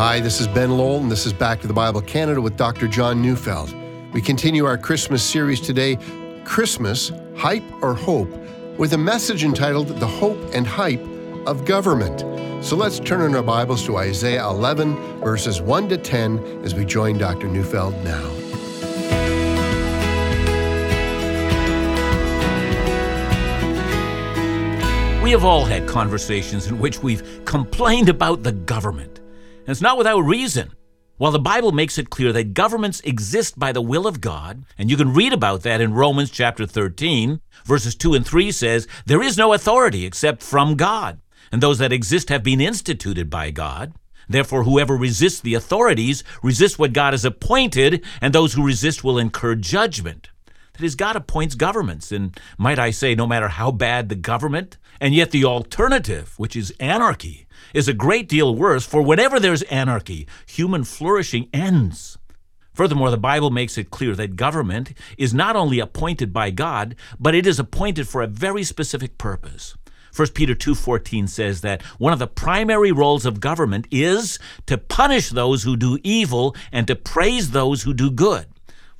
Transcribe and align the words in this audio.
Hi, 0.00 0.18
this 0.18 0.40
is 0.40 0.48
Ben 0.48 0.78
Lowell, 0.78 1.00
and 1.00 1.12
this 1.12 1.26
is 1.26 1.34
Back 1.34 1.60
to 1.60 1.66
the 1.66 1.74
Bible 1.74 2.00
Canada 2.00 2.40
with 2.40 2.56
Dr. 2.56 2.88
John 2.88 3.20
Neufeld. 3.20 3.74
We 4.14 4.22
continue 4.22 4.64
our 4.64 4.78
Christmas 4.78 5.22
series 5.22 5.60
today, 5.60 5.98
Christmas, 6.42 7.12
Hype 7.36 7.62
or 7.82 7.92
Hope, 7.92 8.30
with 8.78 8.94
a 8.94 8.96
message 8.96 9.44
entitled 9.44 9.88
The 9.88 10.06
Hope 10.06 10.38
and 10.54 10.66
Hype 10.66 11.06
of 11.46 11.66
Government. 11.66 12.20
So 12.64 12.76
let's 12.76 12.98
turn 12.98 13.20
in 13.20 13.34
our 13.34 13.42
Bibles 13.42 13.84
to 13.84 13.98
Isaiah 13.98 14.48
11, 14.48 15.20
verses 15.20 15.60
1 15.60 15.90
to 15.90 15.98
10, 15.98 16.64
as 16.64 16.74
we 16.74 16.86
join 16.86 17.18
Dr. 17.18 17.48
Neufeld 17.48 17.92
now. 18.02 18.26
We 25.22 25.30
have 25.32 25.44
all 25.44 25.66
had 25.66 25.86
conversations 25.86 26.68
in 26.68 26.78
which 26.78 27.02
we've 27.02 27.44
complained 27.44 28.08
about 28.08 28.42
the 28.42 28.52
government. 28.52 29.19
And 29.70 29.76
it's 29.76 29.80
not 29.80 29.98
without 29.98 30.22
reason. 30.22 30.72
While 31.16 31.30
the 31.30 31.38
Bible 31.38 31.70
makes 31.70 31.96
it 31.96 32.10
clear 32.10 32.32
that 32.32 32.54
governments 32.54 33.00
exist 33.04 33.56
by 33.56 33.70
the 33.70 33.80
will 33.80 34.08
of 34.08 34.20
God, 34.20 34.64
and 34.76 34.90
you 34.90 34.96
can 34.96 35.14
read 35.14 35.32
about 35.32 35.62
that 35.62 35.80
in 35.80 35.94
Romans 35.94 36.28
chapter 36.28 36.66
13, 36.66 37.40
verses 37.64 37.94
2 37.94 38.14
and 38.14 38.26
3 38.26 38.50
says, 38.50 38.88
There 39.06 39.22
is 39.22 39.38
no 39.38 39.52
authority 39.52 40.04
except 40.04 40.42
from 40.42 40.74
God, 40.74 41.20
and 41.52 41.62
those 41.62 41.78
that 41.78 41.92
exist 41.92 42.30
have 42.30 42.42
been 42.42 42.60
instituted 42.60 43.30
by 43.30 43.52
God. 43.52 43.92
Therefore, 44.28 44.64
whoever 44.64 44.96
resists 44.96 45.38
the 45.38 45.54
authorities 45.54 46.24
resists 46.42 46.76
what 46.76 46.92
God 46.92 47.12
has 47.12 47.24
appointed, 47.24 48.04
and 48.20 48.34
those 48.34 48.54
who 48.54 48.66
resist 48.66 49.04
will 49.04 49.18
incur 49.20 49.54
judgment. 49.54 50.30
That 50.80 50.96
God 50.96 51.14
appoints 51.14 51.54
governments, 51.54 52.10
and 52.10 52.38
might 52.56 52.78
I 52.78 52.90
say, 52.90 53.14
no 53.14 53.26
matter 53.26 53.48
how 53.48 53.70
bad 53.70 54.08
the 54.08 54.14
government, 54.14 54.78
and 55.00 55.14
yet 55.14 55.30
the 55.30 55.44
alternative, 55.44 56.34
which 56.38 56.56
is 56.56 56.72
anarchy, 56.80 57.46
is 57.74 57.86
a 57.86 57.92
great 57.92 58.28
deal 58.28 58.54
worse, 58.54 58.86
for 58.86 59.02
whenever 59.02 59.38
there's 59.38 59.62
anarchy, 59.64 60.26
human 60.46 60.84
flourishing 60.84 61.48
ends. 61.52 62.18
Furthermore, 62.72 63.10
the 63.10 63.18
Bible 63.18 63.50
makes 63.50 63.76
it 63.76 63.90
clear 63.90 64.14
that 64.14 64.36
government 64.36 64.94
is 65.18 65.34
not 65.34 65.54
only 65.54 65.80
appointed 65.80 66.32
by 66.32 66.50
God, 66.50 66.96
but 67.18 67.34
it 67.34 67.46
is 67.46 67.58
appointed 67.58 68.08
for 68.08 68.22
a 68.22 68.26
very 68.26 68.64
specific 68.64 69.18
purpose. 69.18 69.74
1 70.14 70.28
Peter 70.34 70.54
2:14 70.54 71.28
says 71.28 71.60
that 71.60 71.82
one 71.98 72.12
of 72.12 72.18
the 72.18 72.26
primary 72.26 72.90
roles 72.90 73.26
of 73.26 73.38
government 73.38 73.86
is 73.90 74.38
to 74.66 74.78
punish 74.78 75.28
those 75.28 75.62
who 75.62 75.76
do 75.76 75.98
evil 76.02 76.56
and 76.72 76.86
to 76.86 76.96
praise 76.96 77.50
those 77.50 77.82
who 77.82 77.94
do 77.94 78.10
good. 78.10 78.46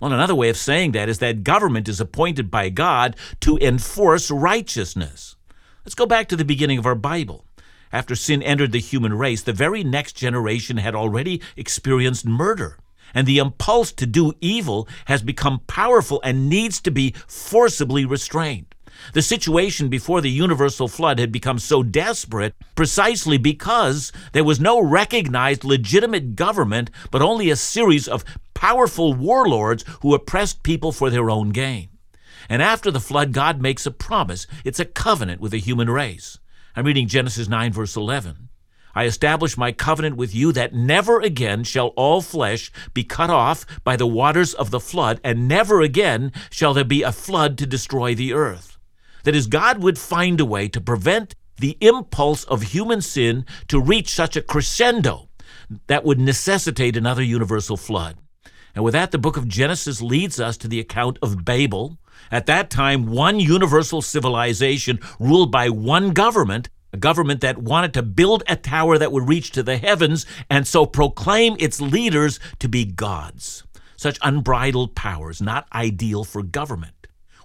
Well, 0.01 0.13
another 0.13 0.35
way 0.35 0.49
of 0.49 0.57
saying 0.57 0.93
that 0.93 1.11
is 1.11 1.19
that 1.19 1.45
government 1.45 1.87
is 1.87 2.01
appointed 2.01 2.51
by 2.51 2.71
God 2.71 3.17
to 3.41 3.59
enforce 3.59 4.31
righteousness. 4.31 5.37
Let's 5.85 5.95
go 5.95 6.07
back 6.07 6.27
to 6.29 6.37
the 6.37 6.45
beginning 6.45 6.79
of 6.79 6.87
our 6.87 6.95
Bible. 6.95 7.45
After 7.93 8.17
sin 8.17 8.43
entered 8.43 8.73
the 8.73 8.81
human 8.81 9.13
race, 9.13 9.43
the 9.43 9.53
very 9.53 9.85
next 9.85 10.15
generation 10.15 10.79
had 10.79 10.95
already 10.95 11.43
experienced 11.55 12.25
murder. 12.25 12.79
And 13.13 13.27
the 13.27 13.39
impulse 13.39 13.93
to 13.93 14.07
do 14.07 14.33
evil 14.41 14.89
has 15.07 15.23
become 15.23 15.61
powerful 15.67 16.21
and 16.25 16.49
needs 16.49 16.81
to 16.83 16.91
be 16.91 17.15
forcibly 17.27 18.05
restrained. 18.05 18.75
The 19.13 19.23
situation 19.23 19.89
before 19.89 20.21
the 20.21 20.31
universal 20.31 20.89
flood 20.89 21.19
had 21.19 21.33
become 21.33 21.59
so 21.59 21.83
desperate 21.83 22.55
precisely 22.75 23.39
because 23.39 24.13
there 24.33 24.45
was 24.45 24.61
no 24.61 24.81
recognized 24.81 25.65
legitimate 25.65 26.37
government, 26.37 26.91
but 27.11 27.23
only 27.23 27.51
a 27.51 27.57
series 27.57 28.07
of 28.07 28.25
powerful 28.55 29.15
warlords 29.15 29.85
who 30.03 30.15
oppressed 30.15 30.63
people 30.63 30.93
for 30.93 31.11
their 31.11 31.31
own 31.31 31.51
gain. 31.51 31.89
And 32.49 32.63
after 32.63 32.91
the 32.91 33.01
flood, 33.01 33.33
God 33.33 33.61
makes 33.61 33.87
a 33.87 33.91
promise. 33.91 34.47
It's 34.65 34.81
a 34.81 34.85
covenant 34.85 35.41
with 35.41 35.53
the 35.53 35.61
human 35.61 35.89
race. 35.89 36.39
I'm 36.77 36.87
reading 36.87 37.09
Genesis 37.09 37.49
9, 37.49 37.73
verse 37.73 37.97
11. 37.97 38.49
I 38.95 39.05
establish 39.05 39.57
my 39.57 39.73
covenant 39.73 40.17
with 40.17 40.35
you 40.35 40.53
that 40.53 40.75
never 40.75 41.21
again 41.21 41.63
shall 41.65 41.89
all 41.89 42.21
flesh 42.21 42.73
be 42.93 43.05
cut 43.05 43.31
off 43.31 43.65
by 43.85 43.97
the 43.97 44.07
waters 44.07 44.53
of 44.53 44.71
the 44.71 44.81
flood, 44.81 45.21
and 45.23 45.47
never 45.47 45.81
again 45.81 46.33
shall 46.51 46.75
there 46.75 46.85
be 46.85 47.03
a 47.03 47.13
flood 47.13 47.57
to 47.59 47.67
destroy 47.67 48.15
the 48.15 48.33
earth. 48.33 48.70
That 49.25 49.35
is, 49.35 49.47
God 49.47 49.83
would 49.83 49.99
find 49.99 50.41
a 50.41 50.45
way 50.45 50.69
to 50.69 50.81
prevent 50.81 51.35
the 51.59 51.77
impulse 51.81 52.45
of 52.45 52.63
human 52.63 53.03
sin 53.03 53.45
to 53.69 53.81
reach 53.81 54.11
such 54.11 54.37
a 54.37 54.43
crescendo 54.43 55.29
that 55.87 56.05
would 56.05 56.19
necessitate 56.19 56.97
another 56.97 57.23
universal 57.23 57.77
flood. 57.77 58.17
And 58.75 58.85
with 58.85 58.95
that, 58.95 59.11
the 59.11 59.19
book 59.19 59.37
of 59.37 59.49
Genesis 59.49 60.01
leads 60.01 60.41
us 60.41 60.57
to 60.59 60.69
the 60.69 60.81
account 60.81 61.19
of 61.23 61.45
Babel, 61.45 61.99
at 62.31 62.47
that 62.47 62.71
time, 62.71 63.07
one 63.07 63.41
universal 63.41 64.03
civilization 64.03 65.01
ruled 65.19 65.51
by 65.51 65.69
one 65.69 66.11
government, 66.11 66.69
a 66.93 66.97
government 66.97 67.41
that 67.41 67.59
wanted 67.59 67.95
to 67.95 68.03
build 68.03 68.43
a 68.49 68.57
tower 68.57 68.99
that 68.99 69.13
would 69.13 69.29
reach 69.29 69.51
to 69.53 69.63
the 69.63 69.77
heavens 69.77 70.27
and 70.49 70.67
so 70.67 70.87
proclaim 70.87 71.57
its 71.59 71.81
leaders 71.81 72.39
to 72.59 72.69
be 72.69 72.85
gods. 72.85 73.65
Such 73.97 74.19
unbridled 74.23 74.95
powers, 74.95 75.43
not 75.43 75.67
ideal 75.73 76.25
for 76.25 76.43
government. 76.43 77.00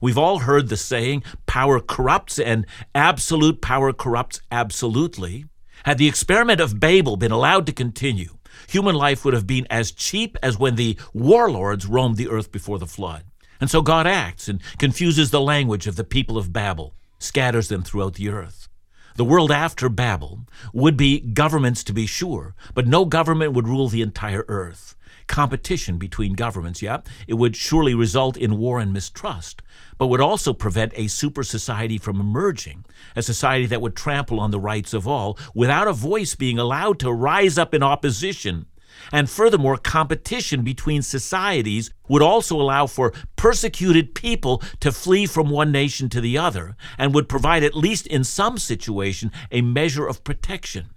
We've 0.06 0.20
all 0.20 0.38
heard 0.38 0.70
the 0.70 0.78
saying, 0.78 1.24
power 1.48 1.80
corrupts 1.80 2.38
and 2.38 2.68
absolute 2.94 3.60
power 3.60 3.92
corrupts 3.92 4.40
absolutely. 4.52 5.46
Had 5.84 5.98
the 5.98 6.08
experiment 6.08 6.62
of 6.62 6.80
Babel 6.80 7.18
been 7.18 7.32
allowed 7.32 7.66
to 7.66 7.72
continue, 7.72 8.38
human 8.70 8.94
life 8.94 9.26
would 9.26 9.34
have 9.34 9.48
been 9.48 9.66
as 9.68 9.92
cheap 9.92 10.38
as 10.44 10.60
when 10.60 10.76
the 10.76 10.96
warlords 11.12 11.88
roamed 11.88 12.18
the 12.18 12.30
earth 12.30 12.52
before 12.52 12.78
the 12.78 12.86
flood. 12.86 13.24
And 13.60 13.68
so 13.68 13.82
God 13.82 14.06
acts 14.06 14.48
and 14.48 14.62
confuses 14.78 15.32
the 15.32 15.42
language 15.42 15.88
of 15.88 15.96
the 15.96 16.04
people 16.04 16.38
of 16.38 16.54
Babel, 16.54 16.94
scatters 17.18 17.70
them 17.70 17.82
throughout 17.82 18.14
the 18.14 18.30
earth. 18.30 18.65
The 19.18 19.24
world 19.24 19.50
after 19.50 19.88
Babel 19.88 20.42
would 20.74 20.98
be 20.98 21.22
governments 21.22 21.86
to 21.86 21.94
be 21.94 22.06
sure, 22.06 22.54
but 22.74 22.86
no 22.86 23.06
government 23.06 23.54
would 23.54 23.66
rule 23.66 23.88
the 23.88 24.02
entire 24.02 24.44
earth. 24.50 24.94
Competition 25.28 25.98
between 25.98 26.34
governments, 26.34 26.82
yeah, 26.82 27.00
it 27.26 27.36
would 27.36 27.56
surely 27.56 27.96
result 27.96 28.36
in 28.36 28.58
war 28.58 28.78
and 28.78 28.92
mistrust, 28.92 29.62
but 29.98 30.08
would 30.08 30.20
also 30.20 30.52
prevent 30.52 30.92
a 30.96 31.08
super 31.08 31.44
society 31.44 31.98
from 31.98 32.20
emerging, 32.20 32.84
a 33.16 33.22
society 33.22 33.66
that 33.68 33.82
would 33.82 33.96
trample 33.96 34.38
on 34.38 34.52
the 34.52 34.60
rights 34.60 34.94
of 34.94 35.08
all 35.08 35.40
without 35.54 35.88
a 35.88 35.94
voice 35.94 36.36
being 36.36 36.60
allowed 36.60 37.00
to 37.00 37.10
rise 37.10 37.58
up 37.58 37.74
in 37.74 37.82
opposition 37.82 38.66
and 39.12 39.30
furthermore, 39.30 39.78
competition 39.78 40.64
between 40.64 41.02
societies 41.02 41.92
would 42.08 42.22
also 42.22 42.60
allow 42.60 42.88
for 42.88 43.14
persecuted 43.36 44.16
people 44.16 44.62
to 44.80 44.92
flee 44.92 45.26
from 45.26 45.50
one 45.50 45.72
nation 45.72 46.10
to 46.10 46.22
the 46.22 46.38
other 46.38 46.76
and 46.98 47.14
would 47.14 47.30
provide, 47.30 47.64
at 47.64 47.76
least 47.76 48.08
in 48.08 48.24
some 48.24 48.58
situation, 48.58 49.32
a 49.52 49.62
measure 49.62 50.08
of 50.08 50.24
protection. 50.24 50.90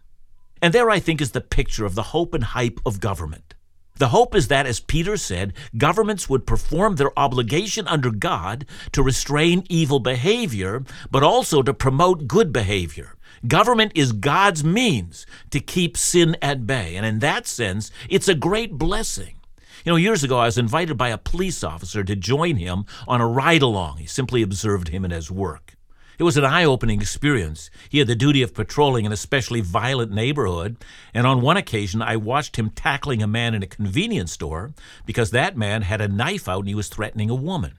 And 0.60 0.72
there, 0.72 0.90
I 0.90 0.98
think, 0.98 1.20
is 1.20 1.32
the 1.32 1.40
picture 1.40 1.84
of 1.84 1.94
the 1.94 2.04
hope 2.14 2.34
and 2.34 2.44
hype 2.44 2.80
of 2.84 3.00
government. 3.00 3.54
The 3.98 4.08
hope 4.08 4.34
is 4.34 4.46
that, 4.48 4.66
as 4.66 4.78
Peter 4.78 5.16
said, 5.16 5.52
governments 5.76 6.28
would 6.28 6.46
perform 6.46 6.96
their 6.96 7.16
obligation 7.18 7.88
under 7.88 8.12
God 8.12 8.64
to 8.92 9.02
restrain 9.02 9.64
evil 9.68 9.98
behavior, 9.98 10.84
but 11.10 11.24
also 11.24 11.62
to 11.62 11.74
promote 11.74 12.28
good 12.28 12.52
behavior. 12.52 13.16
Government 13.46 13.92
is 13.94 14.12
God's 14.12 14.64
means 14.64 15.26
to 15.50 15.60
keep 15.60 15.96
sin 15.96 16.36
at 16.42 16.66
bay. 16.66 16.96
And 16.96 17.06
in 17.06 17.20
that 17.20 17.46
sense, 17.46 17.90
it's 18.08 18.28
a 18.28 18.34
great 18.34 18.72
blessing. 18.72 19.34
You 19.84 19.92
know, 19.92 19.96
years 19.96 20.24
ago, 20.24 20.38
I 20.38 20.46
was 20.46 20.58
invited 20.58 20.96
by 20.96 21.10
a 21.10 21.18
police 21.18 21.62
officer 21.62 22.02
to 22.02 22.16
join 22.16 22.56
him 22.56 22.84
on 23.06 23.20
a 23.20 23.28
ride 23.28 23.62
along. 23.62 23.98
He 23.98 24.06
simply 24.06 24.42
observed 24.42 24.88
him 24.88 25.04
in 25.04 25.12
his 25.12 25.30
work. 25.30 25.74
It 26.18 26.24
was 26.24 26.36
an 26.36 26.44
eye 26.44 26.64
opening 26.64 27.00
experience. 27.00 27.70
He 27.88 28.00
had 28.00 28.08
the 28.08 28.16
duty 28.16 28.42
of 28.42 28.52
patrolling 28.52 29.06
an 29.06 29.12
especially 29.12 29.60
violent 29.60 30.10
neighborhood, 30.10 30.76
and 31.14 31.28
on 31.28 31.40
one 31.40 31.56
occasion 31.56 32.02
I 32.02 32.16
watched 32.16 32.56
him 32.56 32.70
tackling 32.70 33.22
a 33.22 33.28
man 33.28 33.54
in 33.54 33.62
a 33.62 33.68
convenience 33.68 34.32
store 34.32 34.72
because 35.06 35.30
that 35.30 35.56
man 35.56 35.82
had 35.82 36.00
a 36.00 36.08
knife 36.08 36.48
out 36.48 36.60
and 36.60 36.68
he 36.68 36.74
was 36.74 36.88
threatening 36.88 37.30
a 37.30 37.36
woman. 37.36 37.78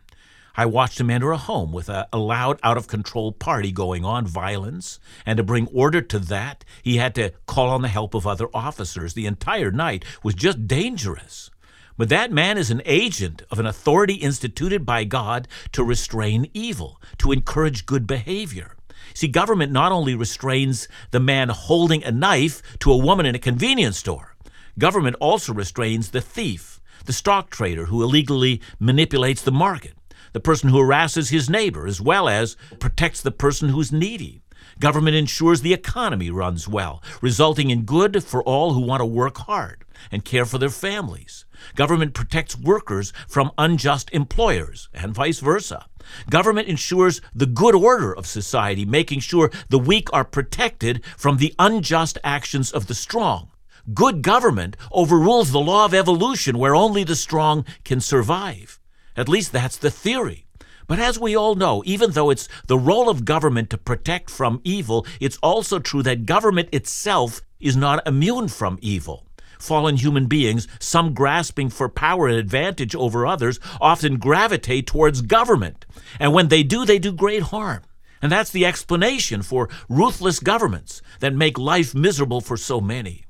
I 0.59 0.65
watched 0.65 0.99
him 0.99 1.09
enter 1.09 1.31
a 1.31 1.37
home 1.37 1.71
with 1.71 1.87
a, 1.87 2.09
loud, 2.11 2.59
out 2.63 2.75
of 2.75 2.89
control 2.89 3.31
party 3.31 3.71
going 3.71 4.03
on, 4.03 4.27
violence, 4.27 4.99
and 5.25 5.37
to 5.37 5.43
bring 5.43 5.67
order 5.67 6.01
to 6.01 6.19
that, 6.19 6.65
he 6.83 6.97
had 6.97 7.15
to 7.15 7.31
call 7.45 7.69
on 7.69 7.81
the 7.81 7.87
help 7.87 8.13
of 8.13 8.27
other 8.27 8.49
officers. 8.53 9.13
The 9.13 9.25
entire 9.25 9.71
night 9.71 10.03
was 10.21 10.35
just 10.35 10.67
dangerous. 10.67 11.49
But 11.97 12.09
that 12.09 12.33
man 12.33 12.57
is 12.57 12.71
an 12.71 12.81
agent 12.83 13.41
of 13.49 13.59
an 13.59 13.65
authority 13.65 14.15
instituted 14.15 14.85
by 14.85 15.05
God 15.05 15.47
to 15.71 15.81
restrain 15.81 16.51
evil, 16.53 17.01
to 17.19 17.31
encourage 17.31 17.85
good 17.85 18.05
behavior. 18.05 18.75
See, 19.13 19.29
government 19.29 19.71
not 19.71 19.93
only 19.93 20.13
restrains 20.13 20.89
the 21.11 21.21
man 21.21 21.47
holding 21.47 22.03
a 22.03 22.11
knife 22.11 22.61
to 22.79 22.91
a 22.91 22.97
woman 22.97 23.25
in 23.25 23.33
a 23.33 23.39
convenience 23.39 23.99
store, 23.99 24.35
government 24.77 25.15
also 25.21 25.53
restrains 25.53 26.11
the 26.11 26.19
thief, 26.19 26.81
the 27.05 27.13
stock 27.13 27.49
trader 27.49 27.85
who 27.85 28.03
illegally 28.03 28.59
manipulates 28.77 29.41
the 29.41 29.53
market, 29.53 29.93
the 30.33 30.39
person 30.39 30.69
who 30.69 30.77
harasses 30.77 31.29
his 31.29 31.49
neighbor, 31.49 31.87
as 31.87 32.01
well 32.01 32.27
as 32.27 32.55
protects 32.79 33.21
the 33.21 33.31
person 33.31 33.69
who's 33.69 33.91
needy. 33.91 34.41
Government 34.79 35.15
ensures 35.15 35.61
the 35.61 35.73
economy 35.73 36.29
runs 36.29 36.67
well, 36.67 37.03
resulting 37.21 37.69
in 37.69 37.83
good 37.83 38.23
for 38.23 38.41
all 38.43 38.73
who 38.73 38.81
want 38.81 39.01
to 39.01 39.05
work 39.05 39.37
hard 39.39 39.83
and 40.11 40.23
care 40.23 40.45
for 40.45 40.57
their 40.57 40.69
families. 40.69 41.45
Government 41.75 42.13
protects 42.13 42.57
workers 42.57 43.11
from 43.27 43.51
unjust 43.57 44.09
employers 44.13 44.87
and 44.93 45.13
vice 45.13 45.39
versa. 45.39 45.85
Government 46.29 46.67
ensures 46.67 47.19
the 47.35 47.45
good 47.45 47.75
order 47.75 48.15
of 48.15 48.25
society, 48.25 48.85
making 48.85 49.19
sure 49.19 49.51
the 49.69 49.79
weak 49.79 50.07
are 50.13 50.23
protected 50.23 51.03
from 51.17 51.37
the 51.37 51.53
unjust 51.59 52.17
actions 52.23 52.71
of 52.71 52.87
the 52.87 52.95
strong. 52.95 53.51
Good 53.93 54.21
government 54.21 54.77
overrules 54.91 55.51
the 55.51 55.59
law 55.59 55.85
of 55.85 55.93
evolution 55.93 56.57
where 56.57 56.75
only 56.75 57.03
the 57.03 57.15
strong 57.15 57.65
can 57.83 57.99
survive. 57.99 58.78
At 59.19 59.27
least 59.27 59.51
that's 59.51 59.75
the 59.75 59.91
theory. 59.91 60.45
But 60.87 60.97
as 60.97 61.19
we 61.19 61.35
all 61.35 61.55
know, 61.55 61.83
even 61.85 62.11
though 62.11 62.29
it's 62.29 62.47
the 62.67 62.77
role 62.77 63.09
of 63.09 63.25
government 63.25 63.69
to 63.69 63.77
protect 63.77 64.29
from 64.29 64.61
evil, 64.63 65.05
it's 65.19 65.37
also 65.43 65.77
true 65.77 66.01
that 66.03 66.25
government 66.25 66.69
itself 66.71 67.41
is 67.59 67.75
not 67.75 68.07
immune 68.07 68.47
from 68.47 68.79
evil. 68.81 69.27
Fallen 69.59 69.97
human 69.97 70.27
beings, 70.27 70.69
some 70.79 71.13
grasping 71.13 71.69
for 71.69 71.89
power 71.89 72.29
and 72.29 72.37
advantage 72.37 72.95
over 72.95 73.27
others, 73.27 73.59
often 73.81 74.19
gravitate 74.19 74.87
towards 74.87 75.21
government. 75.21 75.85
And 76.17 76.33
when 76.33 76.47
they 76.47 76.63
do, 76.63 76.85
they 76.85 76.97
do 76.97 77.11
great 77.11 77.43
harm. 77.43 77.81
And 78.21 78.31
that's 78.31 78.51
the 78.51 78.65
explanation 78.65 79.41
for 79.41 79.67
ruthless 79.89 80.39
governments 80.39 81.01
that 81.19 81.35
make 81.35 81.59
life 81.59 81.93
miserable 81.93 82.39
for 82.39 82.55
so 82.55 82.79
many. 82.79 83.25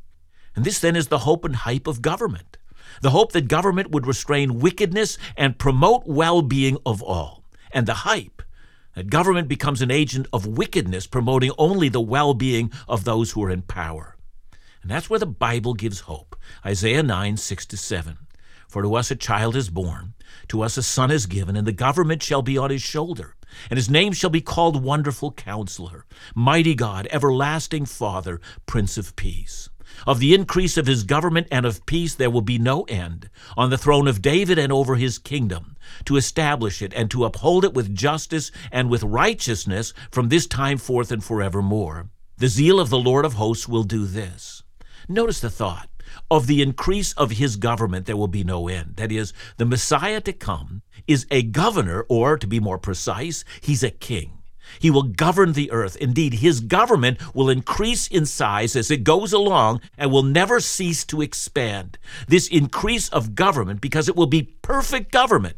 And 0.55 0.63
this 0.63 0.77
then 0.77 0.95
is 0.95 1.07
the 1.07 1.25
hope 1.25 1.43
and 1.45 1.55
hype 1.55 1.87
of 1.87 2.03
government 2.03 2.58
the 3.01 3.11
hope 3.11 3.31
that 3.31 3.47
government 3.47 3.91
would 3.91 4.07
restrain 4.07 4.59
wickedness 4.59 5.17
and 5.37 5.57
promote 5.57 6.03
well 6.05 6.41
being 6.41 6.77
of 6.85 7.01
all, 7.01 7.43
and 7.71 7.85
the 7.85 7.93
hype 7.93 8.41
that 8.95 9.09
government 9.09 9.47
becomes 9.47 9.81
an 9.81 9.91
agent 9.91 10.27
of 10.33 10.45
wickedness, 10.45 11.07
promoting 11.07 11.51
only 11.57 11.89
the 11.89 12.01
well 12.01 12.33
being 12.33 12.71
of 12.87 13.03
those 13.03 13.31
who 13.31 13.43
are 13.43 13.49
in 13.49 13.61
power. 13.61 14.17
And 14.81 14.91
that's 14.91 15.09
where 15.09 15.19
the 15.19 15.25
Bible 15.25 15.73
gives 15.73 16.01
hope. 16.01 16.35
Isaiah 16.65 17.03
9, 17.03 17.37
6 17.37 17.65
to 17.67 17.77
7. 17.77 18.17
For 18.67 18.81
to 18.81 18.95
us 18.95 19.09
a 19.09 19.15
child 19.15 19.55
is 19.55 19.69
born, 19.69 20.13
to 20.49 20.61
us 20.61 20.77
a 20.77 20.83
son 20.83 21.11
is 21.11 21.25
given, 21.25 21.55
and 21.55 21.65
the 21.65 21.71
government 21.71 22.21
shall 22.21 22.41
be 22.41 22.57
on 22.57 22.69
his 22.69 22.81
shoulder. 22.81 23.35
And 23.69 23.77
his 23.77 23.89
name 23.89 24.13
shall 24.13 24.29
be 24.29 24.41
called 24.41 24.83
Wonderful 24.83 25.31
Counselor, 25.31 26.05
Mighty 26.35 26.75
God, 26.75 27.07
Everlasting 27.09 27.85
Father, 27.85 28.39
Prince 28.67 28.97
of 28.97 29.15
Peace. 29.15 29.68
Of 30.07 30.19
the 30.19 30.33
increase 30.33 30.77
of 30.77 30.87
his 30.87 31.03
government 31.03 31.47
and 31.51 31.65
of 31.65 31.85
peace 31.85 32.15
there 32.15 32.29
will 32.29 32.41
be 32.41 32.57
no 32.57 32.83
end, 32.83 33.29
on 33.57 33.69
the 33.69 33.77
throne 33.77 34.07
of 34.07 34.21
David 34.21 34.57
and 34.57 34.71
over 34.71 34.95
his 34.95 35.17
kingdom, 35.17 35.75
to 36.05 36.15
establish 36.15 36.81
it 36.81 36.93
and 36.93 37.09
to 37.11 37.25
uphold 37.25 37.65
it 37.65 37.73
with 37.73 37.95
justice 37.95 38.51
and 38.71 38.89
with 38.89 39.03
righteousness 39.03 39.93
from 40.11 40.29
this 40.29 40.47
time 40.47 40.77
forth 40.77 41.11
and 41.11 41.23
forevermore. 41.23 42.09
The 42.37 42.47
zeal 42.47 42.79
of 42.79 42.89
the 42.89 42.99
Lord 42.99 43.25
of 43.25 43.33
hosts 43.33 43.67
will 43.67 43.83
do 43.83 44.05
this. 44.05 44.63
Notice 45.07 45.39
the 45.41 45.49
thought. 45.49 45.89
Of 46.31 46.47
the 46.47 46.61
increase 46.61 47.13
of 47.13 47.31
his 47.31 47.55
government, 47.55 48.05
there 48.05 48.17
will 48.17 48.27
be 48.27 48.43
no 48.43 48.67
end. 48.67 48.95
That 48.95 49.11
is, 49.11 49.33
the 49.57 49.65
Messiah 49.65 50.21
to 50.21 50.33
come 50.33 50.81
is 51.07 51.27
a 51.29 51.43
governor, 51.43 52.05
or 52.09 52.37
to 52.37 52.47
be 52.47 52.59
more 52.59 52.77
precise, 52.77 53.43
he's 53.61 53.83
a 53.83 53.91
king. 53.91 54.38
He 54.79 54.91
will 54.91 55.03
govern 55.03 55.53
the 55.53 55.71
earth. 55.71 55.95
Indeed, 55.97 56.35
his 56.35 56.59
government 56.59 57.33
will 57.33 57.49
increase 57.49 58.07
in 58.07 58.25
size 58.25 58.75
as 58.75 58.91
it 58.91 59.03
goes 59.03 59.33
along 59.33 59.81
and 59.97 60.11
will 60.11 60.23
never 60.23 60.59
cease 60.59 61.03
to 61.05 61.21
expand. 61.21 61.97
This 62.27 62.47
increase 62.47 63.09
of 63.09 63.35
government, 63.35 63.81
because 63.81 64.07
it 64.07 64.15
will 64.15 64.27
be 64.27 64.53
perfect 64.61 65.11
government, 65.11 65.57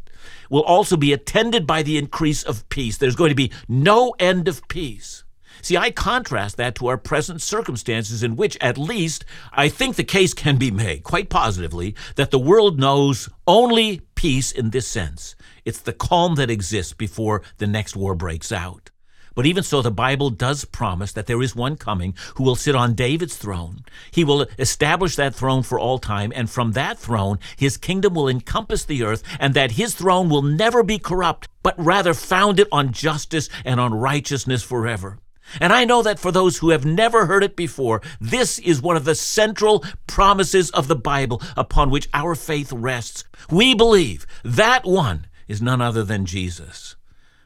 will 0.50 0.64
also 0.64 0.98
be 0.98 1.14
attended 1.14 1.66
by 1.66 1.82
the 1.82 1.98
increase 1.98 2.44
of 2.44 2.68
peace. 2.70 2.98
There's 2.98 3.16
going 3.16 3.30
to 3.30 3.36
be 3.36 3.52
no 3.68 4.14
end 4.20 4.48
of 4.48 4.68
peace. 4.68 5.24
See, 5.64 5.78
I 5.78 5.92
contrast 5.92 6.58
that 6.58 6.76
to 6.76 6.88
our 6.88 6.98
present 6.98 7.42
circumstances, 7.42 8.24
in 8.24 8.36
which, 8.36 8.58
at 8.60 8.78
least, 8.78 9.26
I 9.52 9.70
think 9.70 9.96
the 9.96 10.04
case 10.04 10.34
can 10.34 10.58
be 10.58 10.72
made 10.72 11.04
quite 11.04 11.30
positively 11.30 11.96
that 12.16 12.32
the 12.32 12.40
world 12.40 12.80
knows 12.80 13.30
only 13.46 14.02
peace 14.16 14.52
in 14.52 14.72
this 14.72 14.88
sense. 14.88 15.36
It's 15.64 15.80
the 15.80 15.94
calm 15.94 16.36
that 16.36 16.50
exists 16.50 16.94
before 16.94 17.44
the 17.58 17.68
next 17.68 17.96
war 17.96 18.16
breaks 18.16 18.52
out. 18.52 18.91
But 19.34 19.46
even 19.46 19.64
so, 19.64 19.82
the 19.82 19.92
Bible 19.92 20.30
does 20.30 20.66
promise 20.66 21.14
that 21.14 21.26
there 21.26 21.42
is 21.42 21.56
one 21.56 21.78
coming 21.78 22.14
who 22.36 22.44
will 22.44 22.56
sit 22.56 22.76
on 22.76 22.94
David's 22.96 23.38
throne. 23.38 23.86
He 24.12 24.24
will 24.24 24.48
establish 24.60 25.16
that 25.16 25.34
throne 25.34 25.64
for 25.64 25.80
all 25.80 26.00
time, 26.00 26.34
and 26.36 26.50
from 26.50 26.74
that 26.74 27.00
throne, 27.00 27.40
his 27.56 27.78
kingdom 27.78 28.14
will 28.14 28.28
encompass 28.28 28.84
the 28.84 29.04
earth, 29.04 29.24
and 29.40 29.54
that 29.54 29.72
his 29.72 29.96
throne 29.96 30.30
will 30.30 30.42
never 30.42 30.84
be 30.84 31.00
corrupt, 31.00 31.48
but 31.64 31.76
rather 31.78 32.14
founded 32.14 32.68
on 32.72 32.92
justice 32.92 33.50
and 33.64 33.80
on 33.80 33.94
righteousness 33.94 34.64
forever. 34.64 35.18
And 35.60 35.74
I 35.74 35.86
know 35.86 36.02
that 36.02 36.20
for 36.20 36.32
those 36.32 36.60
who 36.60 36.70
have 36.70 36.86
never 36.86 37.26
heard 37.26 37.44
it 37.44 37.56
before, 37.56 38.02
this 38.20 38.60
is 38.60 38.82
one 38.82 38.96
of 38.96 39.06
the 39.06 39.16
central 39.16 39.84
promises 40.08 40.70
of 40.72 40.88
the 40.88 40.96
Bible 40.96 41.42
upon 41.58 41.90
which 41.90 42.10
our 42.14 42.36
faith 42.36 42.72
rests. 42.72 43.26
We 43.50 43.74
believe 43.74 44.26
that 44.44 44.86
one 44.86 45.28
is 45.48 45.62
none 45.62 45.82
other 45.82 46.04
than 46.04 46.26
Jesus. 46.26 46.96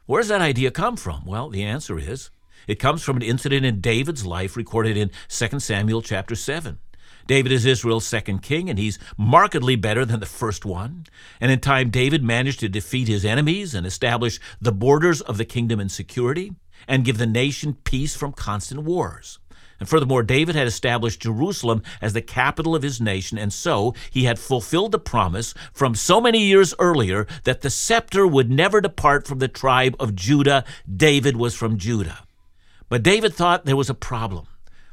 Where 0.06 0.22
does 0.22 0.30
that 0.30 0.42
idea 0.42 0.70
come 0.70 0.98
from? 0.98 1.26
Well, 1.26 1.50
the 1.50 1.64
answer 1.64 1.98
is 1.98 2.30
it 2.68 2.76
comes 2.76 3.02
from 3.02 3.18
an 3.18 3.24
incident 3.24 3.66
in 3.66 3.82
David's 3.82 4.24
life 4.24 4.56
recorded 4.56 4.98
in 4.98 5.10
2 5.30 5.60
Samuel 5.60 6.04
chapter 6.04 6.36
7. 6.36 6.78
David 7.26 7.52
is 7.52 7.66
Israel's 7.66 8.06
second 8.06 8.44
king, 8.44 8.70
and 8.70 8.78
he's 8.78 9.00
markedly 9.18 9.76
better 9.76 10.06
than 10.06 10.20
the 10.20 10.28
first 10.28 10.64
one. 10.64 11.06
And 11.42 11.52
in 11.52 11.60
time, 11.60 11.90
David 11.90 12.24
managed 12.24 12.60
to 12.60 12.70
defeat 12.70 13.08
his 13.08 13.26
enemies 13.26 13.74
and 13.74 13.88
establish 13.88 14.40
the 14.62 14.72
borders 14.72 15.22
of 15.22 15.40
the 15.40 15.46
kingdom 15.46 15.80
in 15.80 15.90
security 15.90 16.54
and 16.88 17.04
give 17.04 17.18
the 17.18 17.26
nation 17.26 17.74
peace 17.84 18.16
from 18.16 18.32
constant 18.32 18.84
wars. 18.84 19.40
And 19.80 19.90
furthermore, 19.90 20.24
David 20.24 20.56
had 20.56 20.68
established 20.68 21.22
Jerusalem 21.22 21.84
as 22.02 22.14
the 22.14 22.22
capital 22.22 22.76
of 22.76 22.84
his 22.84 23.02
nation, 23.02 23.38
and 23.38 23.52
so 23.52 23.94
he 24.10 24.24
had 24.24 24.40
fulfilled 24.40 24.92
the 24.92 25.00
promise 25.00 25.54
from 25.74 25.96
so 25.96 26.22
many 26.22 26.40
years 26.40 26.74
earlier 26.80 27.28
that 27.44 27.62
the 27.62 27.70
scepter 27.70 28.26
would 28.26 28.50
never 28.50 28.80
depart 28.80 29.28
from 29.28 29.40
the 29.40 29.48
tribe 29.48 29.96
of 30.00 30.16
Judah. 30.16 30.64
David 30.94 31.36
was 31.36 31.56
from 31.56 31.78
Judah. 31.78 32.20
But 32.88 33.04
David 33.04 33.34
thought 33.34 33.66
there 33.66 33.76
was 33.76 33.90
a 33.90 33.96
problem. 33.96 34.48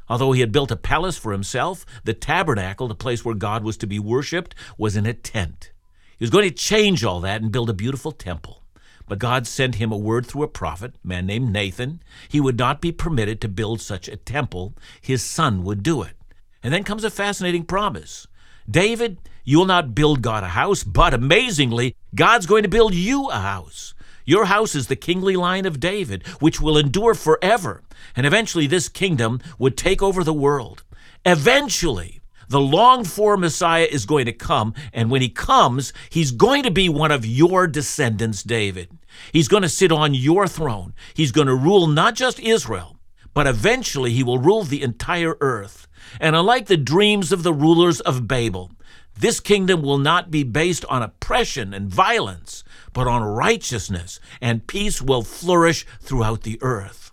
Although 0.09 0.33
he 0.33 0.41
had 0.41 0.51
built 0.51 0.71
a 0.71 0.75
palace 0.75 1.17
for 1.17 1.31
himself, 1.31 1.85
the 2.03 2.13
tabernacle, 2.13 2.87
the 2.87 2.95
place 2.95 3.23
where 3.23 3.35
God 3.35 3.63
was 3.63 3.77
to 3.77 3.87
be 3.87 3.99
worshiped, 3.99 4.53
was 4.77 4.97
in 4.97 5.05
a 5.05 5.13
tent. 5.13 5.71
He 6.17 6.23
was 6.23 6.29
going 6.29 6.47
to 6.47 6.55
change 6.55 7.03
all 7.03 7.21
that 7.21 7.41
and 7.41 7.51
build 7.51 7.69
a 7.69 7.73
beautiful 7.73 8.11
temple. 8.11 8.62
But 9.07 9.19
God 9.19 9.45
sent 9.47 9.75
him 9.75 9.91
a 9.91 9.97
word 9.97 10.25
through 10.25 10.43
a 10.43 10.47
prophet, 10.47 10.95
a 11.03 11.07
man 11.07 11.25
named 11.25 11.51
Nathan. 11.51 12.01
He 12.29 12.39
would 12.39 12.57
not 12.57 12.81
be 12.81 12.91
permitted 12.91 13.41
to 13.41 13.47
build 13.47 13.81
such 13.81 14.07
a 14.07 14.17
temple. 14.17 14.75
His 15.01 15.23
son 15.23 15.63
would 15.63 15.83
do 15.83 16.01
it. 16.01 16.15
And 16.63 16.73
then 16.73 16.83
comes 16.83 17.03
a 17.03 17.09
fascinating 17.09 17.65
promise. 17.65 18.27
David, 18.69 19.17
you 19.43 19.59
will 19.59 19.65
not 19.65 19.93
build 19.93 20.21
God 20.21 20.43
a 20.43 20.49
house, 20.49 20.83
but 20.83 21.13
amazingly, 21.13 21.95
God's 22.15 22.45
going 22.45 22.63
to 22.63 22.69
build 22.69 22.93
you 22.93 23.29
a 23.29 23.39
house. 23.39 23.93
Your 24.25 24.45
house 24.45 24.73
is 24.73 24.87
the 24.87 24.95
kingly 24.95 25.35
line 25.35 25.65
of 25.65 25.81
David, 25.81 26.25
which 26.39 26.61
will 26.61 26.77
endure 26.77 27.13
forever. 27.13 27.83
And 28.15 28.25
eventually, 28.25 28.67
this 28.67 28.87
kingdom 28.87 29.41
would 29.59 29.75
take 29.75 30.01
over 30.01 30.23
the 30.23 30.33
world. 30.33 30.83
Eventually, 31.25 32.21
the 32.53 32.59
longed 32.59 33.09
for 33.09 33.35
Messiah 33.35 33.87
is 33.89 34.05
going 34.05 34.25
to 34.25 34.31
come, 34.31 34.73
and 34.93 35.09
when 35.09 35.21
he 35.21 35.29
comes, 35.29 35.91
he's 36.09 36.31
going 36.31 36.63
to 36.63 36.71
be 36.71 36.87
one 36.87 37.11
of 37.11 37.25
your 37.25 37.67
descendants, 37.67 38.43
David. 38.43 38.97
He's 39.31 39.47
going 39.47 39.63
to 39.63 39.69
sit 39.69 39.91
on 39.91 40.13
your 40.13 40.47
throne. 40.47 40.93
He's 41.13 41.31
going 41.31 41.47
to 41.47 41.55
rule 41.55 41.87
not 41.87 42.15
just 42.15 42.39
Israel, 42.39 42.97
but 43.33 43.47
eventually 43.47 44.11
he 44.11 44.23
will 44.23 44.37
rule 44.37 44.63
the 44.63 44.83
entire 44.83 45.35
earth. 45.41 45.87
And 46.19 46.35
unlike 46.35 46.67
the 46.67 46.77
dreams 46.77 47.31
of 47.31 47.43
the 47.43 47.53
rulers 47.53 47.99
of 48.01 48.27
Babel, 48.27 48.71
this 49.17 49.39
kingdom 49.39 49.81
will 49.81 49.97
not 49.97 50.31
be 50.31 50.43
based 50.43 50.85
on 50.85 51.01
oppression 51.01 51.73
and 51.73 51.89
violence, 51.89 52.63
but 52.93 53.07
on 53.07 53.23
righteousness, 53.23 54.19
and 54.41 54.67
peace 54.67 55.01
will 55.01 55.23
flourish 55.23 55.85
throughout 56.01 56.43
the 56.43 56.57
earth. 56.61 57.11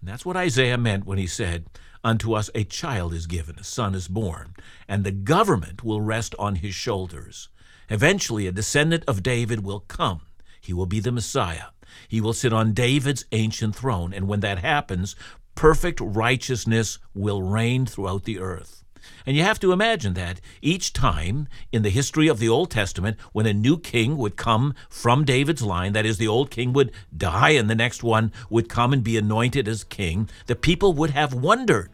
And 0.00 0.08
that's 0.08 0.24
what 0.24 0.36
Isaiah 0.36 0.78
meant 0.78 1.06
when 1.06 1.18
he 1.18 1.26
said, 1.26 1.66
Unto 2.02 2.32
us 2.32 2.48
a 2.54 2.64
child 2.64 3.12
is 3.12 3.26
given, 3.26 3.56
a 3.58 3.64
son 3.64 3.94
is 3.94 4.08
born, 4.08 4.54
and 4.88 5.04
the 5.04 5.10
government 5.10 5.84
will 5.84 6.00
rest 6.00 6.34
on 6.38 6.56
his 6.56 6.74
shoulders. 6.74 7.48
Eventually, 7.90 8.46
a 8.46 8.52
descendant 8.52 9.04
of 9.06 9.22
David 9.22 9.64
will 9.64 9.80
come. 9.80 10.22
He 10.60 10.72
will 10.72 10.86
be 10.86 11.00
the 11.00 11.12
Messiah. 11.12 11.68
He 12.08 12.20
will 12.20 12.32
sit 12.32 12.52
on 12.52 12.72
David's 12.72 13.24
ancient 13.32 13.76
throne, 13.76 14.14
and 14.14 14.28
when 14.28 14.40
that 14.40 14.58
happens, 14.58 15.16
perfect 15.54 16.00
righteousness 16.00 16.98
will 17.14 17.42
reign 17.42 17.84
throughout 17.84 18.24
the 18.24 18.38
earth. 18.38 18.79
And 19.26 19.36
you 19.36 19.42
have 19.42 19.60
to 19.60 19.72
imagine 19.72 20.14
that 20.14 20.40
each 20.60 20.92
time 20.92 21.48
in 21.72 21.82
the 21.82 21.90
history 21.90 22.28
of 22.28 22.38
the 22.38 22.48
Old 22.48 22.70
Testament, 22.70 23.18
when 23.32 23.46
a 23.46 23.52
new 23.52 23.78
king 23.78 24.16
would 24.16 24.36
come 24.36 24.74
from 24.88 25.24
David's 25.24 25.62
line, 25.62 25.92
that 25.92 26.06
is, 26.06 26.18
the 26.18 26.28
old 26.28 26.50
king 26.50 26.72
would 26.72 26.92
die 27.16 27.50
and 27.50 27.68
the 27.68 27.74
next 27.74 28.02
one 28.02 28.32
would 28.48 28.68
come 28.68 28.92
and 28.92 29.04
be 29.04 29.16
anointed 29.16 29.66
as 29.68 29.84
king, 29.84 30.28
the 30.46 30.56
people 30.56 30.92
would 30.94 31.10
have 31.10 31.34
wondered 31.34 31.90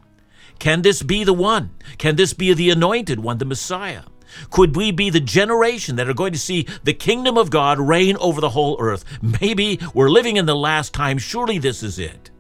can 0.58 0.82
this 0.82 1.02
be 1.02 1.25
the 1.25 1.34
one? 1.34 1.70
Can 1.98 2.16
this 2.16 2.32
be 2.32 2.54
the 2.54 2.70
anointed 2.70 3.20
one, 3.20 3.38
the 3.38 3.44
Messiah? 3.44 4.02
Could 4.50 4.75
we 4.75 4.90
be 4.90 5.10
the 5.10 5.20
generation 5.20 5.96
that 5.96 6.08
are 6.08 6.14
going 6.14 6.32
to 6.32 6.38
see 6.38 6.66
the 6.82 6.94
kingdom 6.94 7.38
of 7.38 7.50
God 7.50 7.78
reign 7.78 8.16
over 8.18 8.40
the 8.40 8.50
whole 8.50 8.76
earth? 8.80 9.04
Maybe 9.40 9.78
we're 9.94 10.10
living 10.10 10.36
in 10.36 10.46
the 10.46 10.56
last 10.56 10.92
time. 10.92 11.18
Surely 11.18 11.58
this 11.58 11.82
is 11.82 11.98
it. 11.98 12.30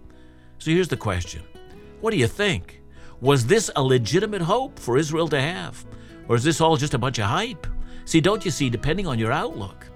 So 0.58 0.70
here's 0.70 0.88
the 0.88 0.96
question 0.96 1.42
What 2.00 2.10
do 2.10 2.16
you 2.16 2.26
think? 2.26 2.82
Was 3.22 3.46
this 3.46 3.70
a 3.76 3.82
legitimate 3.82 4.42
hope 4.42 4.78
for 4.78 4.98
Israel 4.98 5.26
to 5.28 5.40
have? 5.40 5.86
Or 6.28 6.36
is 6.36 6.44
this 6.44 6.60
all 6.60 6.76
just 6.76 6.92
a 6.92 6.98
bunch 6.98 7.18
of 7.18 7.24
hype? 7.24 7.66
See, 8.04 8.20
don't 8.20 8.44
you 8.44 8.50
see, 8.50 8.68
depending 8.68 9.06
on 9.06 9.18
your 9.18 9.32
outlook, 9.32 9.86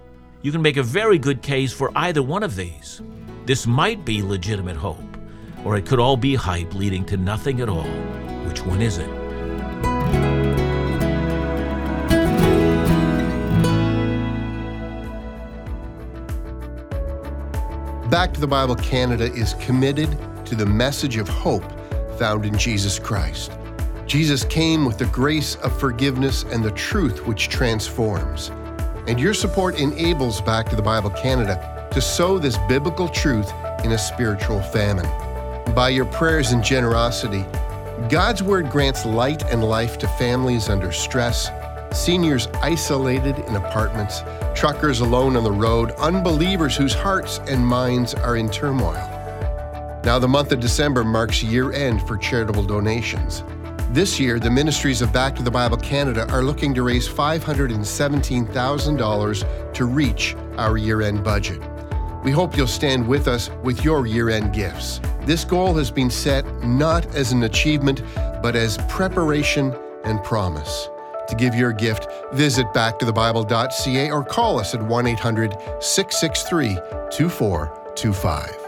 you 0.40 0.50
can 0.50 0.62
make 0.62 0.78
a 0.78 0.82
very 0.82 1.18
good 1.18 1.42
case 1.42 1.70
for 1.70 1.92
either 1.96 2.22
one 2.22 2.42
of 2.42 2.56
these. 2.56 3.02
This 3.44 3.66
might 3.66 4.06
be 4.06 4.22
legitimate 4.22 4.76
hope, 4.76 5.18
or 5.66 5.76
it 5.76 5.84
could 5.84 5.98
all 6.00 6.16
be 6.16 6.34
hype 6.34 6.74
leading 6.74 7.04
to 7.06 7.18
nothing 7.18 7.60
at 7.60 7.68
all. 7.68 7.84
Which 8.48 8.64
one 8.64 8.80
is 8.80 8.96
it? 8.96 9.10
Back 18.08 18.32
to 18.32 18.40
the 18.40 18.48
Bible 18.48 18.76
Canada 18.76 19.24
is 19.34 19.52
committed 19.60 20.08
to 20.46 20.54
the 20.54 20.64
message 20.64 21.18
of 21.18 21.28
hope 21.28 21.70
found 22.20 22.44
in 22.44 22.58
Jesus 22.58 22.98
Christ. 22.98 23.50
Jesus 24.04 24.44
came 24.44 24.84
with 24.84 24.98
the 24.98 25.06
grace 25.06 25.54
of 25.56 25.80
forgiveness 25.80 26.42
and 26.52 26.62
the 26.62 26.70
truth 26.72 27.26
which 27.26 27.48
transforms. 27.48 28.50
And 29.06 29.18
your 29.18 29.32
support 29.32 29.80
enables 29.80 30.42
Back 30.42 30.68
to 30.68 30.76
the 30.76 30.82
Bible 30.82 31.08
Canada 31.08 31.88
to 31.92 32.00
sow 32.02 32.38
this 32.38 32.58
biblical 32.68 33.08
truth 33.08 33.50
in 33.84 33.92
a 33.92 33.98
spiritual 33.98 34.60
famine. 34.60 35.08
By 35.74 35.88
your 35.88 36.04
prayers 36.04 36.52
and 36.52 36.62
generosity, 36.62 37.46
God's 38.10 38.42
Word 38.42 38.68
grants 38.68 39.06
light 39.06 39.42
and 39.44 39.64
life 39.64 39.96
to 39.98 40.06
families 40.06 40.68
under 40.68 40.92
stress, 40.92 41.48
seniors 41.90 42.48
isolated 42.60 43.38
in 43.38 43.56
apartments, 43.56 44.20
truckers 44.54 45.00
alone 45.00 45.36
on 45.38 45.44
the 45.44 45.50
road, 45.50 45.92
unbelievers 45.92 46.76
whose 46.76 46.92
hearts 46.92 47.40
and 47.48 47.66
minds 47.66 48.12
are 48.12 48.36
in 48.36 48.50
turmoil. 48.50 49.19
Now, 50.02 50.18
the 50.18 50.28
month 50.28 50.50
of 50.52 50.60
December 50.60 51.04
marks 51.04 51.42
year 51.42 51.72
end 51.72 52.06
for 52.06 52.16
charitable 52.16 52.64
donations. 52.64 53.44
This 53.90 54.18
year, 54.18 54.38
the 54.38 54.50
ministries 54.50 55.02
of 55.02 55.12
Back 55.12 55.36
to 55.36 55.42
the 55.42 55.50
Bible 55.50 55.76
Canada 55.76 56.26
are 56.30 56.42
looking 56.42 56.72
to 56.74 56.82
raise 56.82 57.06
$517,000 57.08 59.72
to 59.74 59.84
reach 59.84 60.34
our 60.56 60.78
year 60.78 61.02
end 61.02 61.22
budget. 61.22 61.60
We 62.24 62.30
hope 62.30 62.56
you'll 62.56 62.66
stand 62.66 63.06
with 63.06 63.28
us 63.28 63.50
with 63.62 63.84
your 63.84 64.06
year 64.06 64.30
end 64.30 64.54
gifts. 64.54 65.02
This 65.22 65.44
goal 65.44 65.74
has 65.74 65.90
been 65.90 66.08
set 66.08 66.46
not 66.64 67.14
as 67.14 67.32
an 67.32 67.42
achievement, 67.42 68.02
but 68.42 68.56
as 68.56 68.78
preparation 68.88 69.76
and 70.04 70.24
promise. 70.24 70.88
To 71.28 71.34
give 71.34 71.54
your 71.54 71.72
gift, 71.72 72.08
visit 72.32 72.66
backtothebible.ca 72.68 74.10
or 74.10 74.24
call 74.24 74.58
us 74.58 74.74
at 74.74 74.82
1 74.82 75.06
800 75.06 75.52
663 75.80 76.76
2425. 77.10 78.59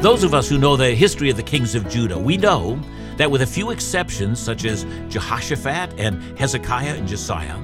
Those 0.00 0.24
of 0.24 0.32
us 0.32 0.48
who 0.48 0.56
know 0.56 0.76
the 0.76 0.94
history 0.94 1.28
of 1.28 1.36
the 1.36 1.42
kings 1.42 1.74
of 1.74 1.86
Judah, 1.86 2.18
we 2.18 2.38
know 2.38 2.80
that 3.18 3.30
with 3.30 3.42
a 3.42 3.46
few 3.46 3.70
exceptions, 3.70 4.40
such 4.40 4.64
as 4.64 4.86
Jehoshaphat 5.10 5.92
and 5.98 6.38
Hezekiah 6.38 6.94
and 6.94 7.06
Josiah, 7.06 7.58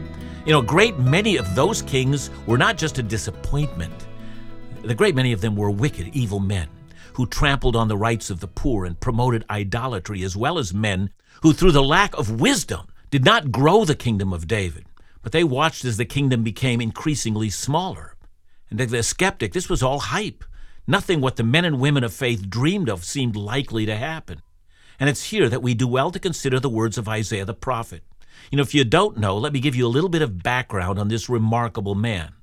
you 0.45 0.53
know, 0.53 0.59
a 0.59 0.63
great 0.63 0.99
many 0.99 1.39
of 1.39 1.55
those 1.55 1.81
kings 1.81 2.29
were 2.47 2.59
not 2.59 2.77
just 2.77 2.99
a 2.99 3.03
disappointment. 3.03 4.07
The 4.83 4.95
great 4.95 5.15
many 5.15 5.33
of 5.33 5.41
them 5.41 5.57
were 5.57 5.71
wicked, 5.71 6.15
evil 6.15 6.39
men 6.39 6.69
who 7.15 7.27
trampled 7.27 7.75
on 7.75 7.89
the 7.89 7.97
rights 7.97 8.29
of 8.29 8.41
the 8.41 8.49
poor 8.49 8.85
and 8.85 9.01
promoted 9.01 9.47
idolatry, 9.49 10.23
as 10.23 10.37
well 10.37 10.59
as 10.59 10.75
men 10.75 11.09
who, 11.41 11.55
through 11.55 11.73
the 11.73 11.83
lack 11.83 12.15
of 12.19 12.39
wisdom, 12.39 12.87
did 13.11 13.25
not 13.25 13.51
grow 13.51 13.87
the 13.87 13.95
kingdom 13.95 14.35
of 14.35 14.47
David, 14.47 14.85
but 15.23 15.33
they 15.33 15.43
watched 15.43 15.87
as 15.87 15.97
the 15.97 16.05
kingdom 16.05 16.43
became 16.43 16.83
increasingly 16.83 17.49
smaller. 17.49 18.15
And 18.69 18.79
to 18.79 18.85
the 18.85 19.03
skeptic, 19.03 19.55
this 19.55 19.71
was 19.71 19.83
all 19.83 20.01
hype. 20.01 20.45
Nothing 20.87 21.21
what 21.21 21.37
the 21.37 21.43
men 21.43 21.65
and 21.65 21.81
women 21.81 22.05
of 22.05 22.15
faith 22.15 22.49
dreamed 22.49 22.89
of 22.89 23.05
seemed 23.05 23.35
likely 23.35 23.87
to 23.87 23.97
happen. 23.97 24.41
And 25.01 25.11
it's 25.11 25.31
here 25.31 25.49
that 25.49 25.63
we 25.63 25.75
do 25.75 25.89
well 25.89 26.13
to 26.13 26.21
consider 26.21 26.61
the 26.61 26.71
words 26.71 26.97
of 26.97 27.09
Isaiah 27.09 27.45
the 27.45 27.55
prophet. 27.55 28.05
You 28.51 28.57
know, 28.57 28.63
if 28.63 28.75
you 28.75 28.85
don't 28.85 29.19
know, 29.19 29.37
let 29.37 29.53
me 29.53 29.61
give 29.61 29.75
you 29.75 29.87
a 29.87 29.89
little 29.89 30.09
bit 30.09 30.23
of 30.23 30.43
background 30.43 30.99
on 30.99 31.09
this 31.09 31.29
remarkable 31.29 31.95
man. 31.97 32.35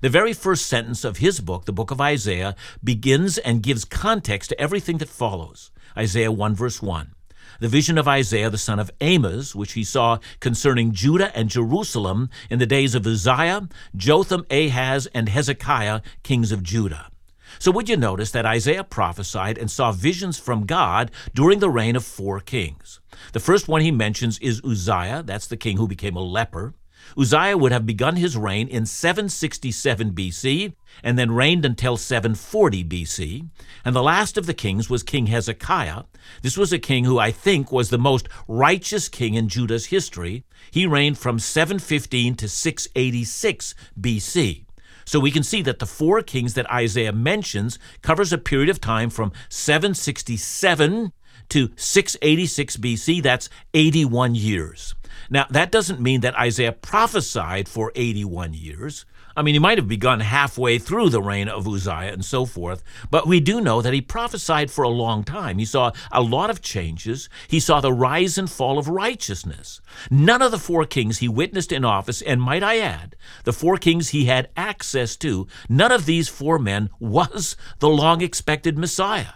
The 0.00 0.08
very 0.08 0.32
first 0.32 0.66
sentence 0.66 1.04
of 1.04 1.18
his 1.18 1.40
book, 1.40 1.66
the 1.66 1.72
book 1.72 1.92
of 1.92 2.00
Isaiah, 2.00 2.56
begins 2.82 3.38
and 3.38 3.62
gives 3.62 3.84
context 3.84 4.50
to 4.50 4.60
everything 4.60 4.98
that 4.98 5.08
follows. 5.08 5.70
Isaiah 5.96 6.32
1, 6.32 6.54
verse 6.54 6.82
1. 6.82 7.14
The 7.60 7.68
vision 7.68 7.96
of 7.96 8.08
Isaiah 8.08 8.50
the 8.50 8.58
son 8.58 8.80
of 8.80 8.90
Amos, 9.00 9.54
which 9.54 9.74
he 9.74 9.84
saw 9.84 10.18
concerning 10.40 10.92
Judah 10.92 11.34
and 11.36 11.48
Jerusalem 11.48 12.28
in 12.50 12.58
the 12.58 12.66
days 12.66 12.96
of 12.96 13.06
Uzziah, 13.06 13.68
Jotham, 13.94 14.44
Ahaz, 14.50 15.06
and 15.14 15.28
Hezekiah, 15.28 16.00
kings 16.24 16.50
of 16.50 16.64
Judah. 16.64 17.10
So, 17.58 17.70
would 17.70 17.88
you 17.88 17.96
notice 17.96 18.30
that 18.32 18.46
Isaiah 18.46 18.84
prophesied 18.84 19.58
and 19.58 19.70
saw 19.70 19.92
visions 19.92 20.38
from 20.38 20.66
God 20.66 21.10
during 21.34 21.58
the 21.58 21.70
reign 21.70 21.96
of 21.96 22.04
four 22.04 22.40
kings? 22.40 23.00
The 23.32 23.40
first 23.40 23.68
one 23.68 23.80
he 23.80 23.90
mentions 23.90 24.38
is 24.38 24.60
Uzziah, 24.64 25.22
that's 25.24 25.46
the 25.46 25.56
king 25.56 25.76
who 25.76 25.88
became 25.88 26.16
a 26.16 26.22
leper. 26.22 26.74
Uzziah 27.18 27.58
would 27.58 27.72
have 27.72 27.86
begun 27.86 28.16
his 28.16 28.36
reign 28.36 28.66
in 28.68 28.86
767 28.86 30.12
BC 30.12 30.72
and 31.02 31.18
then 31.18 31.32
reigned 31.32 31.64
until 31.64 31.96
740 31.96 32.84
BC. 32.84 33.48
And 33.84 33.94
the 33.94 34.02
last 34.02 34.36
of 34.36 34.46
the 34.46 34.54
kings 34.54 34.88
was 34.88 35.02
King 35.02 35.26
Hezekiah. 35.26 36.04
This 36.42 36.56
was 36.56 36.72
a 36.72 36.78
king 36.78 37.04
who 37.04 37.18
I 37.18 37.30
think 37.30 37.70
was 37.70 37.90
the 37.90 37.98
most 37.98 38.28
righteous 38.48 39.08
king 39.08 39.34
in 39.34 39.48
Judah's 39.48 39.86
history. 39.86 40.44
He 40.70 40.86
reigned 40.86 41.18
from 41.18 41.38
715 41.38 42.36
to 42.36 42.48
686 42.48 43.74
BC. 44.00 44.64
So 45.04 45.20
we 45.20 45.30
can 45.30 45.42
see 45.42 45.62
that 45.62 45.78
the 45.78 45.86
four 45.86 46.22
kings 46.22 46.54
that 46.54 46.70
Isaiah 46.70 47.12
mentions 47.12 47.78
covers 48.02 48.32
a 48.32 48.38
period 48.38 48.68
of 48.68 48.80
time 48.80 49.10
from 49.10 49.32
767 49.48 51.12
to 51.50 51.70
686 51.76 52.76
BC. 52.78 53.22
That's 53.22 53.48
81 53.74 54.34
years. 54.34 54.94
Now, 55.30 55.46
that 55.50 55.70
doesn't 55.70 56.00
mean 56.00 56.20
that 56.20 56.38
Isaiah 56.38 56.72
prophesied 56.72 57.68
for 57.68 57.92
81 57.94 58.54
years. 58.54 59.06
I 59.36 59.42
mean, 59.42 59.54
he 59.54 59.58
might 59.58 59.78
have 59.78 59.88
begun 59.88 60.20
halfway 60.20 60.78
through 60.78 61.10
the 61.10 61.22
reign 61.22 61.48
of 61.48 61.66
Uzziah 61.66 62.12
and 62.12 62.24
so 62.24 62.46
forth, 62.46 62.82
but 63.10 63.26
we 63.26 63.40
do 63.40 63.60
know 63.60 63.82
that 63.82 63.92
he 63.92 64.00
prophesied 64.00 64.70
for 64.70 64.84
a 64.84 64.88
long 64.88 65.24
time. 65.24 65.58
He 65.58 65.64
saw 65.64 65.90
a 66.12 66.22
lot 66.22 66.50
of 66.50 66.62
changes. 66.62 67.28
He 67.48 67.58
saw 67.58 67.80
the 67.80 67.92
rise 67.92 68.38
and 68.38 68.48
fall 68.48 68.78
of 68.78 68.88
righteousness. 68.88 69.80
None 70.10 70.40
of 70.40 70.52
the 70.52 70.58
four 70.58 70.84
kings 70.84 71.18
he 71.18 71.28
witnessed 71.28 71.72
in 71.72 71.84
office, 71.84 72.22
and 72.22 72.40
might 72.40 72.62
I 72.62 72.78
add, 72.78 73.16
the 73.42 73.52
four 73.52 73.76
kings 73.76 74.10
he 74.10 74.26
had 74.26 74.50
access 74.56 75.16
to, 75.16 75.48
none 75.68 75.90
of 75.90 76.06
these 76.06 76.28
four 76.28 76.58
men 76.58 76.90
was 77.00 77.56
the 77.80 77.88
long 77.88 78.20
expected 78.20 78.78
Messiah. 78.78 79.34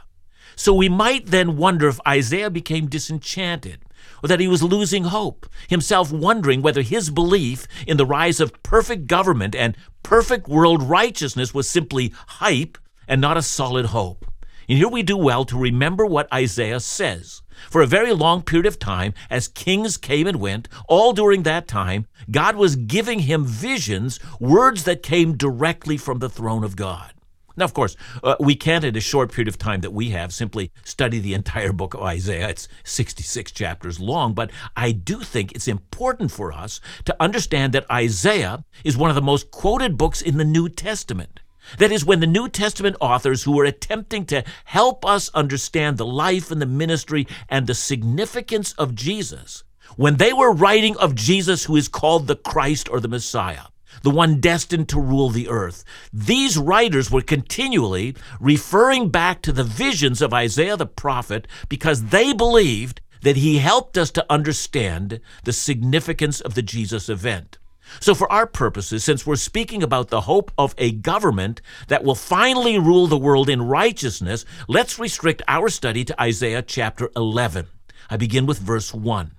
So 0.55 0.75
we 0.75 0.89
might 0.89 1.27
then 1.27 1.57
wonder 1.57 1.89
if 1.89 2.01
Isaiah 2.07 2.51
became 2.51 2.89
disenchanted 2.89 3.85
or 4.23 4.29
that 4.29 4.41
he 4.41 4.49
was 4.49 4.63
losing 4.63 5.05
hope, 5.05 5.47
himself 5.69 6.13
wondering 6.13 6.63
whether 6.63 6.83
his 6.83 7.11
belief 7.11 7.67
in 7.87 7.97
the 7.97 8.07
rise 8.07 8.41
of 8.41 8.63
perfect 8.63 9.07
government 9.07 9.55
and 9.55 9.77
perfect 10.03 10.49
world 10.49 10.83
righteousness 10.83 11.55
was 11.55 11.69
simply 11.69 12.13
hype 12.27 12.79
and 13.07 13.21
not 13.21 13.37
a 13.37 13.43
solid 13.43 13.87
hope. 13.87 14.27
And 14.69 14.77
here 14.77 14.89
we 14.89 15.03
do 15.03 15.17
well 15.17 15.45
to 15.47 15.59
remember 15.59 16.05
what 16.05 16.33
Isaiah 16.33 16.81
says. 16.81 17.43
For 17.71 17.81
a 17.81 17.87
very 17.87 18.13
long 18.13 18.43
period 18.43 18.67
of 18.67 18.79
time, 18.79 19.15
as 19.31 19.49
kings 19.49 19.97
came 19.97 20.27
and 20.27 20.39
went, 20.39 20.69
all 20.89 21.13
during 21.13 21.43
that 21.43 21.67
time, 21.67 22.07
God 22.31 22.57
was 22.57 22.77
giving 22.77 23.21
him 23.21 23.45
visions, 23.45 24.21
words 24.39 24.85
that 24.85 25.03
came 25.03 25.37
directly 25.37 25.97
from 25.97 26.19
the 26.19 26.29
throne 26.29 26.65
of 26.65 26.77
God. 26.77 27.13
Now, 27.59 27.65
of 27.65 27.75
course, 27.75 27.97
uh, 28.23 28.37
we 28.39 28.55
can't, 28.55 28.85
in 28.85 28.95
a 28.95 29.01
short 29.01 29.33
period 29.33 29.49
of 29.49 29.59
time 29.59 29.81
that 29.81 29.93
we 29.93 30.11
have, 30.11 30.33
simply 30.33 30.71
study 30.85 31.19
the 31.19 31.35
entire 31.35 31.73
book 31.73 31.93
of 31.93 32.03
Isaiah. 32.03 32.49
It's 32.49 32.69
66 32.85 33.51
chapters 33.51 33.99
long, 33.99 34.33
but 34.33 34.53
I 34.77 34.93
do 34.93 35.21
think 35.21 35.51
it's 35.51 35.67
important 35.67 36.31
for 36.31 36.53
us 36.53 36.81
to 37.05 37.17
understand 37.21 37.73
that 37.75 37.91
Isaiah 37.91 38.65
is 38.85 38.97
one 38.97 39.11
of 39.11 39.17
the 39.17 39.23
most 39.23 39.51
quoted 39.51 39.99
books 39.99 40.23
in 40.23 40.39
the 40.39 40.45
New 40.45 40.69
Testament. 40.69 41.41
That 41.79 41.91
is, 41.91 42.05
when 42.05 42.21
the 42.21 42.29
New 42.29 42.49
Testament 42.49 42.97
authors 43.01 43.43
who 43.43 43.53
were 43.53 43.65
attempting 43.65 44.25
to 44.27 44.45
help 44.65 45.05
us 45.05 45.29
understand 45.35 45.99
the 45.99 46.07
life 46.07 46.53
and 46.53 46.63
the 46.63 46.67
ministry 46.67 47.27
and 47.49 47.67
the 47.67 47.75
significance 47.75 48.73
of 48.75 48.95
Jesus, 48.95 49.65
when 49.97 50.17
they 50.17 50.33
were 50.33 50.53
writing 50.53 50.97
of 50.99 51.17
Jesus 51.17 51.65
who 51.65 51.75
is 51.75 51.89
called 51.89 52.29
the 52.29 52.37
Christ 52.37 52.89
or 52.89 53.01
the 53.01 53.09
Messiah, 53.09 53.65
the 54.03 54.11
one 54.11 54.41
destined 54.41 54.89
to 54.89 55.01
rule 55.01 55.31
the 55.31 55.49
earth. 55.49 55.85
These 56.13 56.59
writers 56.59 57.11
were 57.11 57.23
continually 57.23 58.17
referring 58.41 59.11
back 59.11 59.43
to 59.43 59.53
the 59.53 59.65
visions 59.65 60.23
of 60.23 60.35
Isaiah 60.35 60.77
the 60.77 60.87
prophet 60.87 61.47
because 61.69 62.05
they 62.07 62.33
believed 62.33 63.01
that 63.23 63.37
he 63.37 63.59
helped 63.59 63.99
us 63.99 64.11
to 64.13 64.27
understand 64.31 65.21
the 65.45 65.53
significance 65.53 66.41
of 66.41 66.55
the 66.55 66.63
Jesus 66.63 67.09
event. 67.09 67.59
So, 68.01 68.15
for 68.15 68.31
our 68.31 68.47
purposes, 68.47 69.03
since 69.03 69.27
we're 69.27 69.37
speaking 69.37 69.83
about 69.83 70.09
the 70.09 70.23
hope 70.23 70.53
of 70.59 70.75
a 70.77 70.93
government 70.93 71.63
that 71.89 72.05
will 72.05 72.15
finally 72.15 72.79
rule 72.79 73.07
the 73.07 73.17
world 73.17 73.49
in 73.49 73.63
righteousness, 73.63 74.45
let's 74.69 74.99
restrict 74.99 75.43
our 75.49 75.71
study 75.71 76.05
to 76.05 76.21
Isaiah 76.21 76.63
chapter 76.63 77.11
11. 77.17 77.67
I 78.11 78.17
begin 78.17 78.45
with 78.45 78.59
verse 78.59 78.93
1. 78.93 79.38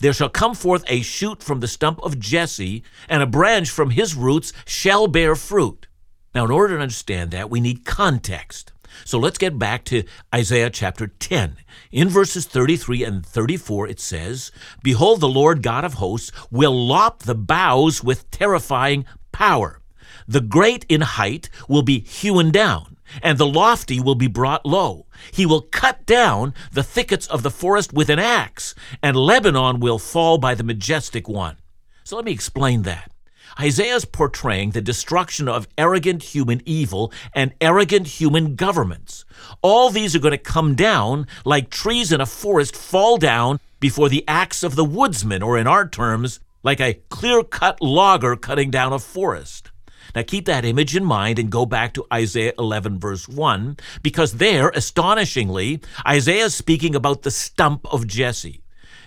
There 0.00 0.12
shall 0.12 0.28
come 0.28 0.54
forth 0.54 0.84
a 0.88 1.02
shoot 1.02 1.42
from 1.42 1.60
the 1.60 1.68
stump 1.68 2.00
of 2.02 2.18
Jesse, 2.18 2.82
and 3.08 3.22
a 3.22 3.26
branch 3.26 3.70
from 3.70 3.90
his 3.90 4.14
roots 4.14 4.52
shall 4.64 5.06
bear 5.06 5.34
fruit. 5.36 5.86
Now, 6.34 6.44
in 6.44 6.50
order 6.50 6.76
to 6.76 6.82
understand 6.82 7.30
that, 7.30 7.50
we 7.50 7.60
need 7.60 7.84
context. 7.84 8.72
So 9.04 9.18
let's 9.18 9.38
get 9.38 9.58
back 9.58 9.84
to 9.86 10.04
Isaiah 10.34 10.70
chapter 10.70 11.08
10. 11.08 11.56
In 11.90 12.08
verses 12.08 12.46
33 12.46 13.04
and 13.04 13.26
34, 13.26 13.88
it 13.88 14.00
says, 14.00 14.52
Behold, 14.82 15.20
the 15.20 15.28
Lord 15.28 15.62
God 15.62 15.84
of 15.84 15.94
hosts 15.94 16.32
will 16.50 16.86
lop 16.86 17.22
the 17.22 17.34
boughs 17.34 18.04
with 18.04 18.30
terrifying 18.30 19.04
power. 19.32 19.80
The 20.26 20.40
great 20.40 20.86
in 20.88 21.02
height 21.02 21.50
will 21.68 21.82
be 21.82 22.00
hewn 22.00 22.50
down 22.50 22.93
and 23.22 23.38
the 23.38 23.46
lofty 23.46 24.00
will 24.00 24.14
be 24.14 24.26
brought 24.26 24.66
low. 24.66 25.06
He 25.32 25.46
will 25.46 25.62
cut 25.62 26.06
down 26.06 26.54
the 26.72 26.82
thickets 26.82 27.26
of 27.26 27.42
the 27.42 27.50
forest 27.50 27.92
with 27.92 28.10
an 28.10 28.18
axe, 28.18 28.74
and 29.02 29.16
Lebanon 29.16 29.80
will 29.80 29.98
fall 29.98 30.38
by 30.38 30.54
the 30.54 30.64
majestic 30.64 31.28
one. 31.28 31.56
So 32.04 32.16
let 32.16 32.24
me 32.24 32.32
explain 32.32 32.82
that. 32.82 33.10
Isaiah 33.58 33.94
is 33.94 34.04
portraying 34.04 34.70
the 34.70 34.80
destruction 34.80 35.48
of 35.48 35.68
arrogant 35.78 36.22
human 36.34 36.60
evil 36.64 37.12
and 37.32 37.54
arrogant 37.60 38.06
human 38.06 38.56
governments. 38.56 39.24
All 39.62 39.90
these 39.90 40.16
are 40.16 40.20
going 40.20 40.32
to 40.32 40.38
come 40.38 40.74
down 40.74 41.28
like 41.44 41.70
trees 41.70 42.10
in 42.10 42.20
a 42.20 42.26
forest 42.26 42.74
fall 42.74 43.16
down 43.16 43.60
before 43.78 44.08
the 44.08 44.24
axe 44.26 44.62
of 44.62 44.74
the 44.74 44.84
woodsman, 44.84 45.42
or 45.42 45.56
in 45.56 45.66
our 45.66 45.86
terms, 45.86 46.40
like 46.62 46.80
a 46.80 47.00
clear 47.10 47.44
cut 47.44 47.80
logger 47.80 48.34
cutting 48.34 48.70
down 48.70 48.92
a 48.92 48.98
forest. 48.98 49.70
Now 50.14 50.22
keep 50.22 50.46
that 50.46 50.64
image 50.64 50.94
in 50.94 51.04
mind 51.04 51.38
and 51.38 51.50
go 51.50 51.66
back 51.66 51.94
to 51.94 52.06
Isaiah 52.12 52.52
11, 52.58 52.98
verse 52.98 53.28
1, 53.28 53.76
because 54.02 54.34
there, 54.34 54.68
astonishingly, 54.70 55.80
Isaiah 56.06 56.46
is 56.46 56.54
speaking 56.54 56.94
about 56.94 57.22
the 57.22 57.30
stump 57.30 57.86
of 57.92 58.06
Jesse. 58.06 58.62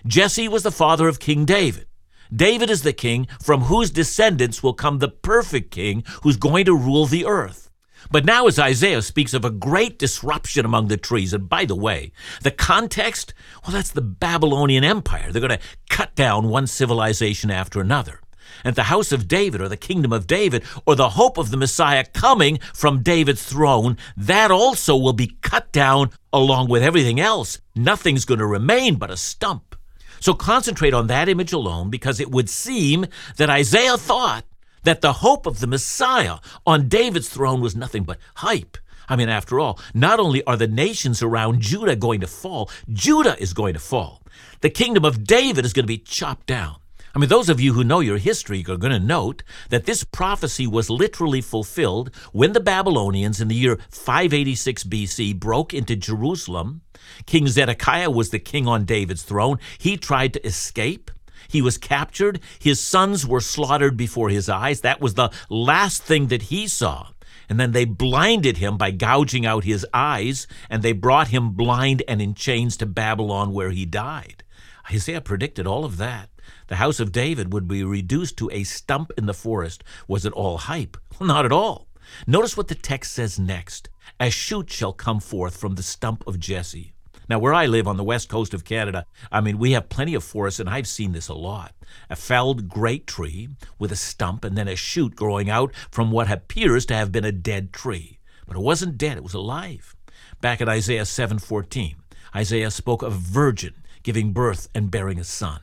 Jesse 0.05 0.47
was 0.47 0.63
the 0.63 0.71
father 0.71 1.07
of 1.07 1.19
King 1.19 1.45
David. 1.45 1.87
David 2.33 2.69
is 2.69 2.83
the 2.83 2.93
king 2.93 3.27
from 3.41 3.61
whose 3.61 3.89
descendants 3.89 4.61
will 4.61 4.73
come 4.73 4.99
the 4.99 5.07
perfect 5.07 5.71
king 5.71 6.03
who's 6.23 6.37
going 6.37 6.65
to 6.65 6.75
rule 6.75 7.05
the 7.05 7.25
earth. 7.25 7.69
But 8.11 8.25
now, 8.25 8.47
as 8.47 8.59
Isaiah 8.59 9.01
speaks 9.01 9.33
of 9.33 9.43
a 9.43 9.49
great 9.49 9.99
disruption 9.99 10.65
among 10.65 10.87
the 10.87 10.97
trees, 10.97 11.33
and 11.33 11.49
by 11.49 11.65
the 11.65 11.75
way, 11.75 12.11
the 12.41 12.51
context, 12.51 13.33
well, 13.63 13.73
that's 13.73 13.91
the 13.91 14.01
Babylonian 14.01 14.83
Empire. 14.83 15.31
They're 15.31 15.41
going 15.45 15.57
to 15.57 15.65
cut 15.89 16.15
down 16.15 16.47
one 16.47 16.67
civilization 16.67 17.51
after 17.51 17.81
another. 17.81 18.21
And 18.63 18.75
the 18.75 18.83
house 18.83 19.11
of 19.11 19.27
David, 19.27 19.61
or 19.61 19.69
the 19.69 19.77
kingdom 19.77 20.11
of 20.11 20.27
David, 20.27 20.63
or 20.85 20.95
the 20.95 21.09
hope 21.09 21.37
of 21.37 21.51
the 21.51 21.57
Messiah 21.57 22.05
coming 22.05 22.59
from 22.73 23.03
David's 23.03 23.43
throne, 23.43 23.97
that 24.15 24.51
also 24.51 24.95
will 24.97 25.13
be 25.13 25.37
cut 25.41 25.71
down 25.71 26.11
along 26.33 26.69
with 26.69 26.83
everything 26.83 27.19
else. 27.19 27.59
Nothing's 27.75 28.25
going 28.25 28.39
to 28.39 28.45
remain 28.45 28.95
but 28.95 29.11
a 29.11 29.17
stump. 29.17 29.75
So 30.19 30.33
concentrate 30.33 30.93
on 30.93 31.07
that 31.07 31.29
image 31.29 31.53
alone 31.53 31.89
because 31.89 32.19
it 32.19 32.31
would 32.31 32.49
seem 32.49 33.05
that 33.37 33.49
Isaiah 33.49 33.97
thought 33.97 34.45
that 34.83 35.01
the 35.01 35.13
hope 35.13 35.45
of 35.45 35.59
the 35.59 35.67
Messiah 35.67 36.37
on 36.65 36.87
David's 36.87 37.29
throne 37.29 37.61
was 37.61 37.75
nothing 37.75 38.03
but 38.03 38.17
hype. 38.35 38.77
I 39.09 39.15
mean, 39.15 39.29
after 39.29 39.59
all, 39.59 39.79
not 39.93 40.19
only 40.19 40.43
are 40.45 40.57
the 40.57 40.67
nations 40.67 41.21
around 41.21 41.61
Judah 41.61 41.95
going 41.95 42.21
to 42.21 42.27
fall, 42.27 42.69
Judah 42.91 43.41
is 43.41 43.53
going 43.53 43.73
to 43.73 43.79
fall. 43.79 44.21
The 44.61 44.69
kingdom 44.69 45.05
of 45.05 45.23
David 45.23 45.65
is 45.65 45.73
going 45.73 45.83
to 45.83 45.87
be 45.87 45.97
chopped 45.97 46.47
down. 46.47 46.77
I 47.17 47.19
mean, 47.19 47.29
those 47.29 47.49
of 47.49 47.59
you 47.59 47.73
who 47.73 47.83
know 47.83 47.99
your 47.99 48.19
history 48.19 48.63
are 48.69 48.77
going 48.77 48.91
to 48.91 48.99
note 48.99 49.41
that 49.71 49.87
this 49.87 50.03
prophecy 50.03 50.67
was 50.67 50.87
literally 50.87 51.41
fulfilled 51.41 52.15
when 52.31 52.53
the 52.53 52.59
Babylonians 52.59 53.41
in 53.41 53.47
the 53.47 53.55
year 53.55 53.79
586 53.89 54.83
BC 54.83 55.39
broke 55.39 55.73
into 55.73 55.95
Jerusalem. 55.95 56.81
King 57.25 57.47
Zedekiah 57.47 58.11
was 58.11 58.29
the 58.29 58.37
king 58.37 58.67
on 58.67 58.85
David's 58.85 59.23
throne. 59.23 59.57
He 59.79 59.97
tried 59.97 60.31
to 60.33 60.45
escape. 60.45 61.09
He 61.47 61.59
was 61.59 61.79
captured. 61.79 62.39
His 62.59 62.79
sons 62.79 63.25
were 63.25 63.41
slaughtered 63.41 63.97
before 63.97 64.29
his 64.29 64.47
eyes. 64.47 64.81
That 64.81 65.01
was 65.01 65.15
the 65.15 65.31
last 65.49 66.03
thing 66.03 66.27
that 66.27 66.43
he 66.43 66.67
saw. 66.67 67.07
And 67.49 67.59
then 67.59 67.71
they 67.71 67.85
blinded 67.85 68.57
him 68.57 68.77
by 68.77 68.91
gouging 68.91 69.43
out 69.43 69.63
his 69.63 69.83
eyes, 69.91 70.45
and 70.69 70.83
they 70.83 70.91
brought 70.91 71.29
him 71.29 71.53
blind 71.53 72.03
and 72.07 72.21
in 72.21 72.35
chains 72.35 72.77
to 72.77 72.85
Babylon, 72.85 73.53
where 73.53 73.71
he 73.71 73.87
died. 73.87 74.43
Isaiah 74.91 75.19
predicted 75.19 75.65
all 75.65 75.83
of 75.83 75.97
that. 75.97 76.29
The 76.67 76.75
house 76.75 76.99
of 76.99 77.11
David 77.11 77.53
would 77.53 77.67
be 77.67 77.83
reduced 77.83 78.37
to 78.37 78.49
a 78.51 78.63
stump 78.63 79.11
in 79.17 79.25
the 79.25 79.33
forest. 79.33 79.83
Was 80.07 80.25
it 80.25 80.33
all 80.33 80.57
hype? 80.57 80.97
Not 81.19 81.45
at 81.45 81.51
all. 81.51 81.87
Notice 82.25 82.55
what 82.55 82.67
the 82.67 82.75
text 82.75 83.13
says 83.13 83.39
next. 83.39 83.89
A 84.19 84.29
shoot 84.29 84.69
shall 84.69 84.93
come 84.93 85.19
forth 85.19 85.57
from 85.57 85.75
the 85.75 85.83
stump 85.83 86.25
of 86.25 86.39
Jesse. 86.39 86.93
Now, 87.29 87.39
where 87.39 87.53
I 87.53 87.65
live 87.65 87.87
on 87.87 87.97
the 87.97 88.05
west 88.05 88.29
coast 88.29 88.53
of 88.53 88.63
Canada, 88.63 89.05
I 89.31 89.41
mean, 89.41 89.57
we 89.57 89.73
have 89.73 89.89
plenty 89.89 90.13
of 90.13 90.23
forests, 90.23 90.61
and 90.61 90.69
I've 90.69 90.87
seen 90.87 91.11
this 91.11 91.27
a 91.27 91.33
lot. 91.33 91.73
A 92.09 92.15
felled 92.15 92.69
great 92.69 93.05
tree 93.05 93.49
with 93.77 93.91
a 93.91 93.97
stump 93.97 94.45
and 94.45 94.57
then 94.57 94.69
a 94.69 94.77
shoot 94.77 95.15
growing 95.15 95.49
out 95.49 95.73
from 95.91 96.11
what 96.11 96.31
appears 96.31 96.85
to 96.85 96.95
have 96.95 97.11
been 97.11 97.25
a 97.25 97.33
dead 97.33 97.73
tree. 97.73 98.19
But 98.47 98.55
it 98.55 98.61
wasn't 98.61 98.97
dead, 98.97 99.17
it 99.17 99.23
was 99.23 99.33
alive. 99.33 99.95
Back 100.39 100.61
in 100.61 100.69
Isaiah 100.69 101.05
7:14, 101.05 101.95
Isaiah 102.33 102.71
spoke 102.71 103.01
of 103.01 103.13
a 103.13 103.17
virgin 103.17 103.73
giving 104.03 104.31
birth 104.31 104.69
and 104.73 104.89
bearing 104.89 105.19
a 105.19 105.23
son. 105.25 105.59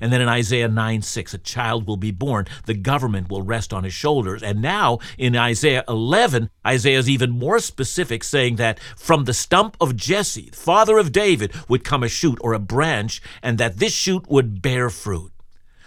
And 0.00 0.12
then 0.12 0.20
in 0.20 0.28
Isaiah 0.28 0.68
9 0.68 1.02
6, 1.02 1.34
a 1.34 1.38
child 1.38 1.86
will 1.86 1.96
be 1.96 2.10
born. 2.10 2.46
The 2.66 2.74
government 2.74 3.28
will 3.28 3.42
rest 3.42 3.72
on 3.72 3.84
his 3.84 3.92
shoulders. 3.92 4.42
And 4.42 4.62
now 4.62 4.98
in 5.18 5.36
Isaiah 5.36 5.84
11, 5.88 6.50
Isaiah 6.66 6.98
is 6.98 7.10
even 7.10 7.30
more 7.30 7.58
specific, 7.58 8.24
saying 8.24 8.56
that 8.56 8.80
from 8.96 9.24
the 9.24 9.34
stump 9.34 9.76
of 9.80 9.96
Jesse, 9.96 10.50
father 10.52 10.98
of 10.98 11.12
David, 11.12 11.52
would 11.68 11.84
come 11.84 12.02
a 12.02 12.08
shoot 12.08 12.38
or 12.40 12.54
a 12.54 12.58
branch, 12.58 13.20
and 13.42 13.58
that 13.58 13.78
this 13.78 13.92
shoot 13.92 14.28
would 14.28 14.62
bear 14.62 14.90
fruit. 14.90 15.32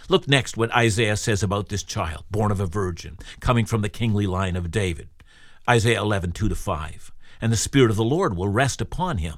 Look 0.10 0.28
next 0.28 0.58
what 0.58 0.76
Isaiah 0.76 1.18
says 1.18 1.42
about 1.42 1.70
this 1.70 1.84
child, 1.84 2.26
born 2.30 2.52
of 2.52 2.60
a 2.60 2.68
virgin, 2.68 3.18
coming 3.40 3.66
from 3.66 3.82
the 3.82 3.90
kingly 3.90 4.28
line 4.28 4.56
of 4.56 4.70
David. 4.70 5.10
Isaiah 5.68 6.02
11, 6.02 6.34
2 6.34 6.50
to 6.50 6.56
5. 6.56 7.12
And 7.42 7.52
the 7.52 7.58
Spirit 7.58 7.90
of 7.90 7.98
the 7.98 8.04
Lord 8.04 8.36
will 8.36 8.50
rest 8.50 8.82
upon 8.82 9.18
him 9.18 9.38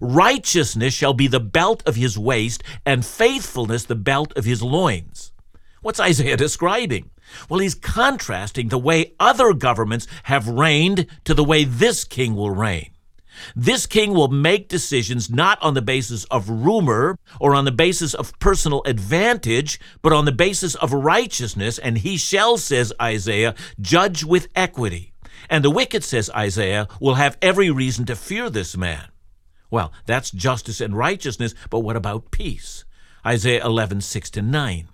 Righteousness 0.00 0.94
shall 0.94 1.14
be 1.14 1.26
the 1.26 1.40
belt 1.40 1.82
of 1.86 1.96
his 1.96 2.18
waist, 2.18 2.62
and 2.84 3.04
faithfulness 3.04 3.84
the 3.84 3.94
belt 3.94 4.32
of 4.36 4.44
his 4.44 4.62
loins. 4.62 5.32
What's 5.82 6.00
Isaiah 6.00 6.36
describing? 6.36 7.10
Well, 7.48 7.60
he's 7.60 7.74
contrasting 7.74 8.68
the 8.68 8.78
way 8.78 9.14
other 9.18 9.52
governments 9.52 10.06
have 10.24 10.48
reigned 10.48 11.06
to 11.24 11.34
the 11.34 11.44
way 11.44 11.64
this 11.64 12.04
king 12.04 12.34
will 12.34 12.50
reign. 12.50 12.90
This 13.54 13.86
king 13.86 14.12
will 14.12 14.28
make 14.28 14.68
decisions 14.68 15.28
not 15.30 15.62
on 15.62 15.74
the 15.74 15.82
basis 15.82 16.24
of 16.24 16.48
rumor 16.48 17.18
or 17.38 17.54
on 17.54 17.64
the 17.64 17.72
basis 17.72 18.14
of 18.14 18.38
personal 18.38 18.82
advantage, 18.86 19.78
but 20.02 20.12
on 20.12 20.24
the 20.24 20.32
basis 20.32 20.74
of 20.76 20.92
righteousness, 20.92 21.78
and 21.78 21.98
he 21.98 22.16
shall, 22.16 22.56
says 22.56 22.92
Isaiah, 23.00 23.54
judge 23.80 24.24
with 24.24 24.48
equity. 24.56 25.12
And 25.50 25.64
the 25.64 25.70
wicked, 25.70 26.02
says 26.02 26.30
Isaiah, 26.30 26.88
will 27.00 27.14
have 27.14 27.36
every 27.40 27.70
reason 27.70 28.06
to 28.06 28.16
fear 28.16 28.50
this 28.50 28.76
man. 28.76 29.04
Well, 29.70 29.92
that's 30.06 30.30
justice 30.30 30.80
and 30.80 30.96
righteousness, 30.96 31.54
but 31.70 31.80
what 31.80 31.96
about 31.96 32.30
peace? 32.30 32.84
Isaiah 33.24 33.64
11, 33.64 34.02
6 34.02 34.30
to 34.30 34.42
9. 34.42 34.88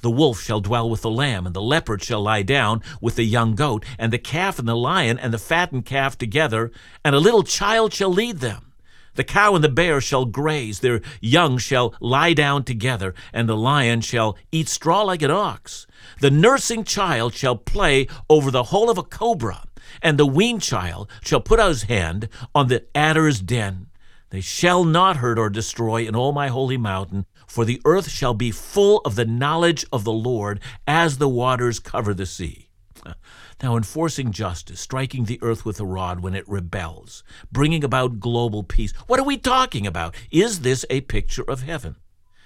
The 0.00 0.10
wolf 0.10 0.42
shall 0.42 0.60
dwell 0.60 0.88
with 0.88 1.02
the 1.02 1.10
lamb, 1.10 1.46
and 1.46 1.54
the 1.54 1.62
leopard 1.62 2.02
shall 2.02 2.22
lie 2.22 2.42
down 2.42 2.82
with 3.00 3.16
the 3.16 3.24
young 3.24 3.54
goat, 3.54 3.84
and 3.98 4.12
the 4.12 4.18
calf 4.18 4.58
and 4.58 4.68
the 4.68 4.76
lion 4.76 5.18
and 5.18 5.32
the 5.32 5.38
fattened 5.38 5.86
calf 5.86 6.18
together, 6.18 6.70
and 7.04 7.14
a 7.14 7.20
little 7.20 7.42
child 7.42 7.92
shall 7.92 8.12
lead 8.12 8.38
them. 8.38 8.72
The 9.14 9.24
cow 9.24 9.54
and 9.54 9.62
the 9.62 9.68
bear 9.68 10.00
shall 10.00 10.24
graze, 10.24 10.80
their 10.80 11.00
young 11.20 11.56
shall 11.58 11.94
lie 12.00 12.34
down 12.34 12.64
together, 12.64 13.14
and 13.32 13.48
the 13.48 13.56
lion 13.56 14.00
shall 14.00 14.36
eat 14.50 14.68
straw 14.68 15.02
like 15.02 15.22
an 15.22 15.30
ox. 15.30 15.86
The 16.20 16.30
nursing 16.30 16.84
child 16.84 17.32
shall 17.32 17.56
play 17.56 18.08
over 18.28 18.50
the 18.50 18.64
hole 18.64 18.90
of 18.90 18.98
a 18.98 19.02
cobra, 19.02 19.64
and 20.02 20.18
the 20.18 20.26
weaned 20.26 20.62
child 20.62 21.08
shall 21.22 21.40
put 21.40 21.60
out 21.60 21.68
his 21.68 21.84
hand 21.84 22.28
on 22.54 22.68
the 22.68 22.84
adder's 22.94 23.40
den. 23.40 23.86
They 24.34 24.40
shall 24.40 24.82
not 24.82 25.18
hurt 25.18 25.38
or 25.38 25.48
destroy 25.48 26.08
in 26.08 26.16
all 26.16 26.32
my 26.32 26.48
holy 26.48 26.76
mountain, 26.76 27.26
for 27.46 27.64
the 27.64 27.80
earth 27.84 28.10
shall 28.10 28.34
be 28.34 28.50
full 28.50 28.98
of 29.04 29.14
the 29.14 29.24
knowledge 29.24 29.86
of 29.92 30.02
the 30.02 30.10
Lord 30.10 30.58
as 30.88 31.18
the 31.18 31.28
waters 31.28 31.78
cover 31.78 32.12
the 32.12 32.26
sea. 32.26 32.68
Now, 33.62 33.76
enforcing 33.76 34.32
justice, 34.32 34.80
striking 34.80 35.26
the 35.26 35.38
earth 35.40 35.64
with 35.64 35.78
a 35.78 35.86
rod 35.86 36.18
when 36.18 36.34
it 36.34 36.48
rebels, 36.48 37.22
bringing 37.52 37.84
about 37.84 38.18
global 38.18 38.64
peace. 38.64 38.90
What 39.06 39.20
are 39.20 39.24
we 39.24 39.36
talking 39.36 39.86
about? 39.86 40.16
Is 40.32 40.62
this 40.62 40.84
a 40.90 41.02
picture 41.02 41.48
of 41.48 41.62
heaven? 41.62 41.94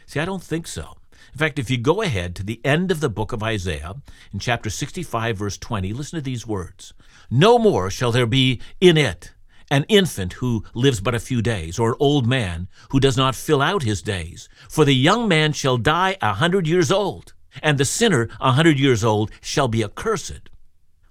See, 0.05 0.20
I 0.20 0.27
don't 0.27 0.42
think 0.42 0.66
so. 0.66 0.98
In 1.33 1.38
fact, 1.38 1.59
if 1.59 1.70
you 1.70 1.79
go 1.79 2.03
ahead 2.03 2.37
to 2.37 2.42
the 2.42 2.61
end 2.66 2.90
of 2.90 3.01
the 3.01 3.09
book 3.09 3.33
of 3.33 3.42
Isaiah, 3.42 3.94
in 4.31 4.40
chapter 4.40 4.68
65, 4.68 5.38
verse 5.38 5.57
20, 5.57 5.94
listen 5.94 6.18
to 6.18 6.22
these 6.22 6.46
words 6.46 6.92
No 7.31 7.59
more 7.59 7.88
shall 7.88 8.12
there 8.12 8.27
be 8.27 8.61
in 8.79 8.98
it 8.98 9.33
an 9.70 9.85
infant 9.88 10.35
who 10.35 10.64
lives 10.74 11.00
but 11.00 11.14
a 11.14 11.20
few 11.20 11.42
days, 11.42 11.78
or 11.78 11.90
an 11.90 11.96
old 12.00 12.26
man 12.26 12.68
who 12.90 13.00
does 13.00 13.16
not 13.16 13.35
fill 13.35 13.61
out 13.61 13.83
his 13.83 14.02
days. 14.02 14.48
For 14.68 14.85
the 14.85 14.94
young 14.94 15.28
man 15.28 15.52
shall 15.52 15.76
die 15.76 16.16
a 16.20 16.35
hundred 16.35 16.66
years 16.66 16.90
old, 16.90 17.35
and 17.62 17.78
the 17.78 17.85
sinner 17.85 18.28
a 18.40 18.52
hundred 18.52 18.78
years 18.78 19.04
old 19.04 19.31
shall 19.40 19.68
be 19.68 19.85
accursed. 19.85 20.50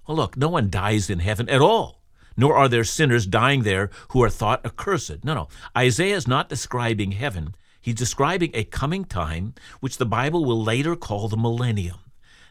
Well, 0.06 0.16
look, 0.16 0.36
no 0.36 0.48
one 0.48 0.70
dies 0.70 1.10
in 1.10 1.18
heaven 1.18 1.48
at 1.48 1.60
all, 1.60 2.02
nor 2.36 2.56
are 2.56 2.68
there 2.68 2.84
sinners 2.84 3.26
dying 3.26 3.62
there 3.62 3.90
who 4.10 4.22
are 4.22 4.30
thought 4.30 4.64
accursed. 4.64 5.24
No, 5.24 5.34
no. 5.34 5.48
Isaiah 5.76 6.16
is 6.16 6.26
not 6.26 6.48
describing 6.48 7.12
heaven. 7.12 7.54
He's 7.80 7.94
describing 7.94 8.50
a 8.54 8.64
coming 8.64 9.04
time 9.04 9.54
which 9.80 9.98
the 9.98 10.06
Bible 10.06 10.44
will 10.44 10.62
later 10.62 10.96
call 10.96 11.28
the 11.28 11.36
millennium. 11.36 11.98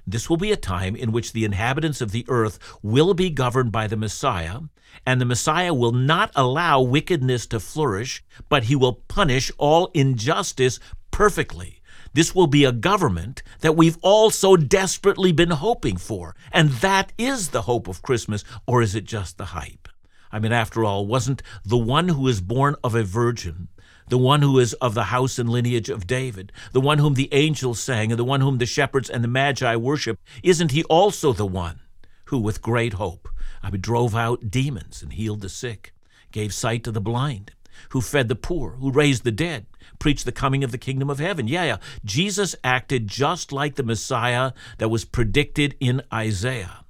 This 0.09 0.29
will 0.29 0.37
be 0.37 0.53
a 0.53 0.55
time 0.55 0.95
in 0.95 1.11
which 1.11 1.33
the 1.33 1.43
inhabitants 1.43 1.99
of 1.99 2.11
the 2.11 2.25
earth 2.29 2.59
will 2.81 3.13
be 3.13 3.29
governed 3.29 3.73
by 3.73 3.87
the 3.87 3.97
Messiah, 3.97 4.61
and 5.05 5.19
the 5.19 5.25
Messiah 5.25 5.73
will 5.73 5.91
not 5.91 6.31
allow 6.33 6.81
wickedness 6.81 7.45
to 7.47 7.59
flourish, 7.59 8.23
but 8.47 8.63
he 8.63 8.75
will 8.75 9.03
punish 9.09 9.51
all 9.57 9.91
injustice 9.93 10.79
perfectly. 11.11 11.81
This 12.13 12.33
will 12.33 12.47
be 12.47 12.63
a 12.63 12.71
government 12.71 13.43
that 13.59 13.75
we've 13.75 13.97
all 14.01 14.29
so 14.29 14.55
desperately 14.55 15.33
been 15.33 15.51
hoping 15.51 15.97
for. 15.97 16.35
And 16.53 16.69
that 16.79 17.11
is 17.17 17.49
the 17.49 17.63
hope 17.63 17.89
of 17.89 18.01
Christmas, 18.01 18.45
or 18.65 18.81
is 18.81 18.95
it 18.95 19.03
just 19.03 19.37
the 19.37 19.45
hype? 19.45 19.89
I 20.31 20.39
mean, 20.39 20.53
after 20.53 20.85
all, 20.85 21.05
wasn't 21.05 21.43
the 21.65 21.77
one 21.77 22.07
who 22.09 22.27
is 22.27 22.39
born 22.39 22.75
of 22.81 22.95
a 22.95 23.03
virgin, 23.03 23.67
the 24.09 24.17
one 24.17 24.41
who 24.41 24.59
is 24.59 24.73
of 24.75 24.93
the 24.93 25.05
house 25.05 25.37
and 25.37 25.49
lineage 25.49 25.89
of 25.89 26.07
David, 26.07 26.51
the 26.71 26.81
one 26.81 26.99
whom 26.99 27.15
the 27.15 27.33
angels 27.33 27.79
sang, 27.79 28.11
and 28.11 28.19
the 28.19 28.23
one 28.23 28.41
whom 28.41 28.57
the 28.57 28.65
shepherds 28.65 29.09
and 29.09 29.23
the 29.23 29.27
magi 29.27 29.75
worship, 29.75 30.19
isn't 30.43 30.71
he 30.71 30.83
also 30.85 31.33
the 31.33 31.45
one 31.45 31.79
who, 32.25 32.37
with 32.39 32.61
great 32.61 32.93
hope, 32.93 33.27
I 33.61 33.69
drove 33.69 34.15
out 34.15 34.49
demons 34.49 35.01
and 35.01 35.13
healed 35.13 35.41
the 35.41 35.49
sick, 35.49 35.93
gave 36.31 36.53
sight 36.53 36.83
to 36.85 36.91
the 36.91 37.01
blind, 37.01 37.51
who 37.89 38.01
fed 38.01 38.27
the 38.27 38.35
poor, 38.35 38.71
who 38.71 38.91
raised 38.91 39.23
the 39.23 39.31
dead, 39.31 39.65
preached 39.99 40.25
the 40.25 40.31
coming 40.31 40.63
of 40.63 40.71
the 40.71 40.77
kingdom 40.77 41.09
of 41.09 41.19
heaven. 41.19 41.47
Yeah, 41.47 41.63
yeah. 41.63 41.77
Jesus 42.05 42.55
acted 42.63 43.07
just 43.07 43.51
like 43.51 43.75
the 43.75 43.83
Messiah 43.83 44.53
that 44.77 44.89
was 44.89 45.05
predicted 45.05 45.75
in 45.79 46.01
Isaiah. 46.13 46.85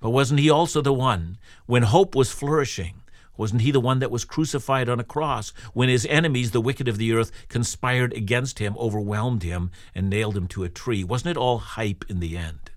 But 0.00 0.10
wasn't 0.10 0.40
he 0.40 0.50
also 0.50 0.82
the 0.82 0.92
one, 0.92 1.38
when 1.66 1.82
hope 1.84 2.14
was 2.14 2.30
flourishing, 2.30 3.02
wasn't 3.36 3.62
he 3.62 3.70
the 3.70 3.80
one 3.80 3.98
that 3.98 4.10
was 4.10 4.24
crucified 4.24 4.88
on 4.88 5.00
a 5.00 5.04
cross 5.04 5.52
when 5.72 5.88
his 5.88 6.06
enemies, 6.06 6.52
the 6.52 6.60
wicked 6.60 6.88
of 6.88 6.98
the 6.98 7.12
earth, 7.12 7.30
conspired 7.48 8.12
against 8.12 8.58
him, 8.58 8.76
overwhelmed 8.78 9.42
him, 9.42 9.70
and 9.94 10.08
nailed 10.08 10.36
him 10.36 10.46
to 10.48 10.64
a 10.64 10.68
tree? 10.68 11.02
Wasn't 11.02 11.30
it 11.30 11.36
all 11.36 11.58
hype 11.58 12.04
in 12.08 12.20
the 12.20 12.36
end? 12.36 12.70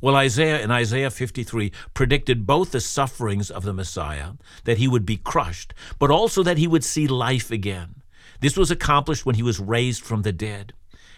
Well, 0.00 0.16
Isaiah 0.16 0.60
in 0.60 0.70
Isaiah 0.70 1.10
53 1.10 1.72
predicted 1.94 2.46
both 2.46 2.72
the 2.72 2.80
sufferings 2.80 3.50
of 3.50 3.64
the 3.64 3.72
Messiah, 3.72 4.32
that 4.64 4.78
he 4.78 4.86
would 4.86 5.06
be 5.06 5.16
crushed, 5.16 5.72
but 5.98 6.10
also 6.10 6.42
that 6.42 6.58
he 6.58 6.66
would 6.66 6.84
see 6.84 7.06
life 7.06 7.50
again. 7.50 8.02
This 8.40 8.56
was 8.56 8.70
accomplished 8.70 9.24
when 9.24 9.36
he 9.36 9.42
was 9.42 9.58
raised 9.58 10.04
from 10.04 10.20
the 10.20 10.32
dead. 10.32 10.74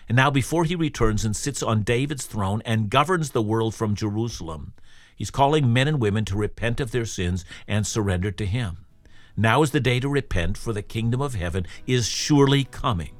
And 0.09 0.15
now, 0.15 0.31
before 0.31 0.63
he 0.63 0.77
returns 0.77 1.25
and 1.25 1.35
sits 1.35 1.65
on 1.65 1.83
David's 1.83 2.27
throne 2.27 2.63
and 2.65 2.89
governs 2.89 3.31
the 3.31 3.43
world 3.43 3.75
from 3.75 3.97
Jerusalem, 3.97 4.73
he's 5.17 5.33
calling 5.33 5.73
men 5.73 5.89
and 5.89 6.01
women 6.01 6.25
to 6.27 6.37
repent 6.37 6.79
of 6.79 6.93
their 6.93 7.07
sins 7.07 7.45
and 7.67 7.85
surrender 7.85 8.31
to 8.31 8.47
him. 8.47 8.86
Now 9.39 9.63
is 9.63 9.71
the 9.71 9.81
day 9.81 10.01
to 10.01 10.09
repent, 10.09 10.57
for 10.57 10.73
the 10.73 10.83
kingdom 10.83 11.21
of 11.21 11.35
heaven 11.35 11.67
is 11.87 12.09
surely 12.09 12.65
coming. 12.65 13.11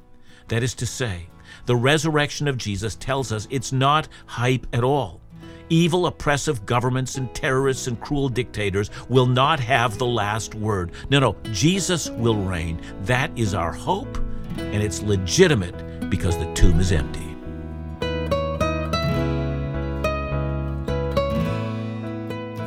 That 0.47 0.63
is 0.63 0.73
to 0.75 0.87
say, 0.87 1.29
the 1.67 1.75
resurrection 1.75 2.47
of 2.47 2.57
Jesus 2.57 2.95
tells 2.95 3.31
us 3.31 3.47
it's 3.51 3.71
not 3.71 4.07
hype 4.25 4.65
at 4.73 4.83
all. 4.83 5.21
Evil, 5.69 6.07
oppressive 6.07 6.65
governments 6.65 7.17
and 7.17 7.31
terrorists 7.35 7.85
and 7.85 7.99
cruel 8.01 8.29
dictators 8.29 8.89
will 9.09 9.27
not 9.27 9.59
have 9.59 9.99
the 9.99 10.07
last 10.07 10.55
word. 10.55 10.91
No, 11.11 11.19
no, 11.19 11.35
Jesus 11.51 12.09
will 12.09 12.37
reign. 12.37 12.81
That 13.01 13.29
is 13.37 13.53
our 13.53 13.71
hope, 13.71 14.17
and 14.57 14.81
it's 14.81 15.03
legitimate 15.03 16.09
because 16.09 16.35
the 16.37 16.51
tomb 16.53 16.79
is 16.79 16.91
empty. 16.91 17.35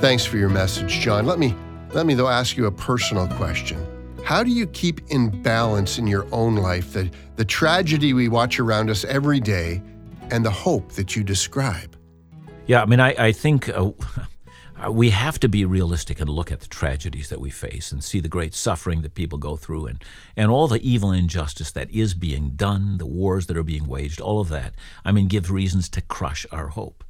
Thanks 0.00 0.24
for 0.24 0.36
your 0.36 0.50
message, 0.50 1.00
John. 1.00 1.26
Let 1.26 1.38
me 1.40 1.56
let 1.92 2.07
me 2.07 2.14
though 2.14 2.29
ask 2.29 2.57
you 2.57 2.66
a 2.66 2.72
personal 2.72 3.26
question. 3.29 3.85
How 4.24 4.44
do 4.44 4.50
you 4.50 4.66
keep 4.66 5.00
in 5.09 5.42
balance 5.42 5.98
in 5.98 6.07
your 6.07 6.26
own 6.33 6.57
life 6.57 6.92
the, 6.92 7.11
the 7.37 7.44
tragedy 7.44 8.12
we 8.12 8.29
watch 8.29 8.61
around 8.61 8.90
us 8.90 9.05
every 9.05 9.40
day 9.40 9.83
and 10.31 10.44
the 10.44 10.50
hope 10.50 10.92
that 10.92 11.16
you 11.16 11.24
describe? 11.24 11.96
Yeah, 12.66 12.83
I 12.83 12.87
mean, 12.87 13.00
I, 13.00 13.14
I 13.18 13.33
think 13.33 13.68
uh, 13.68 13.90
we 14.90 15.11
have 15.11 15.40
to 15.40 15.48
be 15.48 15.64
realistic 15.64 16.20
and 16.20 16.31
look 16.31 16.53
at 16.53 16.61
the 16.61 16.68
tragedies 16.68 17.29
that 17.31 17.40
we 17.40 17.50
face 17.50 17.90
and 17.90 18.05
see 18.05 18.20
the 18.20 18.29
great 18.29 18.55
suffering 18.55 19.03
that 19.03 19.14
people 19.14 19.38
go 19.38 19.57
through 19.57 19.87
and, 19.87 20.05
and 20.37 20.50
all 20.50 20.68
the 20.68 20.88
evil 20.88 21.11
injustice 21.11 21.72
that 21.72 21.90
is 21.90 22.14
being 22.14 22.50
done, 22.50 22.98
the 22.98 23.07
wars 23.07 23.46
that 23.46 23.57
are 23.57 23.64
being 23.64 23.88
waged, 23.88 24.20
all 24.20 24.40
of 24.40 24.48
that, 24.50 24.74
I 25.05 25.11
mean, 25.11 25.26
gives 25.26 25.50
reasons 25.50 25.88
to 25.90 26.03
crush 26.03 26.46
our 26.53 26.68
hope. 26.68 27.03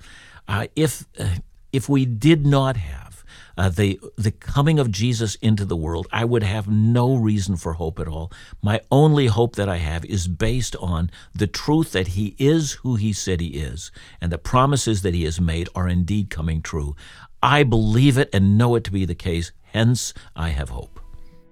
Uh, 0.49 0.69
if, 0.75 1.07
uh, 1.19 1.37
if 1.73 1.89
we 1.89 2.07
did 2.07 2.47
not 2.47 2.77
have 2.79 3.10
uh, 3.57 3.69
the 3.69 4.01
the 4.17 4.31
coming 4.31 4.79
of 4.79 4.91
Jesus 4.91 5.35
into 5.37 5.65
the 5.65 5.77
world, 5.77 6.07
I 6.13 6.25
would 6.25 6.43
have 6.43 6.69
no 6.69 7.15
reason 7.15 7.57
for 7.57 7.75
hope 7.75 7.99
at 7.99 8.09
all. 8.09 8.33
My 8.63 8.81
only 8.91 9.27
hope 9.27 9.57
that 9.57 9.69
I 9.69 9.77
have 9.77 10.05
is 10.05 10.29
based 10.29 10.77
on 10.77 11.11
the 11.35 11.47
truth 11.47 11.93
that 11.93 12.09
He 12.09 12.35
is 12.39 12.73
who 12.73 12.97
He 12.97 13.13
said 13.13 13.41
He 13.41 13.49
is, 13.49 13.91
and 14.21 14.31
the 14.33 14.39
promises 14.39 15.03
that 15.03 15.15
He 15.15 15.25
has 15.25 15.41
made 15.41 15.69
are 15.75 15.89
indeed 15.89 16.31
coming 16.31 16.63
true. 16.63 16.95
I 17.43 17.63
believe 17.63 18.19
it 18.19 18.29
and 18.33 18.59
know 18.59 18.75
it 18.75 18.85
to 18.85 18.93
be 18.93 19.05
the 19.05 19.15
case. 19.15 19.53
Hence, 19.63 20.13
I 20.35 20.49
have 20.51 20.69
hope. 20.69 21.01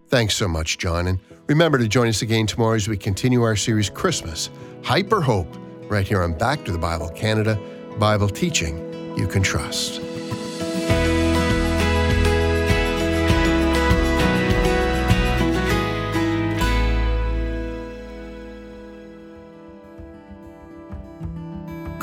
Thanks 0.09 0.35
so 0.35 0.49
much, 0.49 0.79
John. 0.79 1.07
And 1.07 1.21
remember 1.47 1.79
to 1.79 1.87
join 1.87 2.09
us 2.09 2.23
again 2.23 2.47
tomorrow 2.47 2.75
as 2.75 2.89
we 2.89 2.97
continue 2.97 3.43
our 3.43 3.57
series 3.57 3.91
Christmas, 3.91 4.51
Hype 4.83 5.13
or 5.13 5.21
Hope, 5.21 5.55
right 5.91 6.07
here 6.07 6.23
on 6.23 6.33
Back 6.33 6.65
to 6.65 6.73
the 6.73 6.79
Bible 6.79 7.11
Canada, 7.11 7.59
Bible 7.99 8.29
teaching 8.29 9.17
you 9.19 9.27
can 9.27 9.43
trust. 9.43 10.01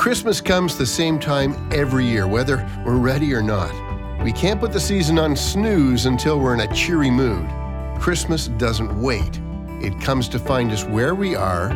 Christmas 0.06 0.40
comes 0.40 0.78
the 0.78 0.86
same 0.86 1.18
time 1.18 1.68
every 1.72 2.06
year, 2.06 2.28
whether 2.28 2.58
we're 2.84 2.96
ready 2.96 3.34
or 3.34 3.42
not. 3.42 3.72
We 4.22 4.30
can't 4.30 4.60
put 4.60 4.72
the 4.72 4.78
season 4.78 5.18
on 5.18 5.34
snooze 5.34 6.06
until 6.06 6.38
we're 6.38 6.54
in 6.54 6.60
a 6.60 6.72
cheery 6.72 7.10
mood. 7.10 7.44
Christmas 7.98 8.46
doesn't 8.46 9.02
wait, 9.02 9.40
it 9.82 10.00
comes 10.00 10.28
to 10.28 10.38
find 10.38 10.70
us 10.70 10.84
where 10.84 11.16
we 11.16 11.34
are, 11.34 11.72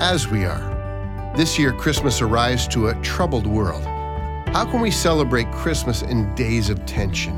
as 0.00 0.28
we 0.28 0.44
are. 0.44 1.32
This 1.36 1.58
year, 1.58 1.72
Christmas 1.72 2.22
arrives 2.22 2.68
to 2.68 2.90
a 2.90 3.02
troubled 3.02 3.48
world. 3.48 3.82
How 3.82 4.64
can 4.64 4.80
we 4.80 4.92
celebrate 4.92 5.50
Christmas 5.50 6.02
in 6.02 6.32
days 6.36 6.70
of 6.70 6.86
tension? 6.86 7.34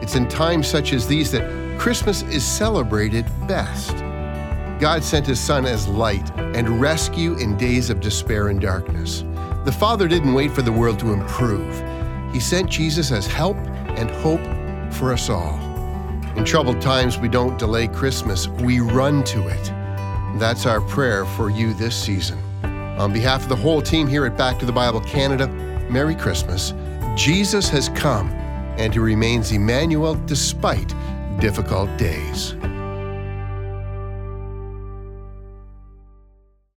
It's 0.00 0.14
in 0.14 0.28
times 0.28 0.68
such 0.68 0.92
as 0.92 1.08
these 1.08 1.32
that 1.32 1.80
Christmas 1.80 2.22
is 2.22 2.44
celebrated 2.44 3.26
best. 3.48 3.96
God 4.78 5.02
sent 5.02 5.26
His 5.26 5.40
Son 5.40 5.66
as 5.66 5.88
light 5.88 6.30
and 6.38 6.80
rescue 6.80 7.34
in 7.38 7.56
days 7.56 7.90
of 7.90 7.98
despair 7.98 8.50
and 8.50 8.60
darkness. 8.60 9.24
The 9.64 9.72
Father 9.72 10.06
didn't 10.06 10.34
wait 10.34 10.52
for 10.52 10.60
the 10.60 10.70
world 10.70 10.98
to 10.98 11.14
improve. 11.14 11.82
He 12.34 12.38
sent 12.38 12.68
Jesus 12.68 13.10
as 13.10 13.26
help 13.26 13.56
and 13.96 14.10
hope 14.10 14.42
for 14.92 15.10
us 15.10 15.30
all. 15.30 15.58
In 16.36 16.44
troubled 16.44 16.82
times, 16.82 17.18
we 17.18 17.28
don't 17.28 17.58
delay 17.58 17.88
Christmas, 17.88 18.46
we 18.46 18.80
run 18.80 19.24
to 19.24 19.48
it. 19.48 19.72
That's 20.38 20.66
our 20.66 20.82
prayer 20.82 21.24
for 21.24 21.48
you 21.48 21.72
this 21.72 21.96
season. 21.96 22.38
On 22.98 23.10
behalf 23.10 23.44
of 23.44 23.48
the 23.48 23.56
whole 23.56 23.80
team 23.80 24.06
here 24.06 24.26
at 24.26 24.36
Back 24.36 24.58
to 24.58 24.66
the 24.66 24.72
Bible 24.72 25.00
Canada, 25.00 25.48
Merry 25.88 26.14
Christmas. 26.14 26.74
Jesus 27.16 27.68
has 27.70 27.88
come, 27.88 28.28
and 28.76 28.92
He 28.92 28.98
remains 28.98 29.50
Emmanuel 29.50 30.14
despite 30.26 30.92
difficult 31.40 31.88
days. 31.96 32.54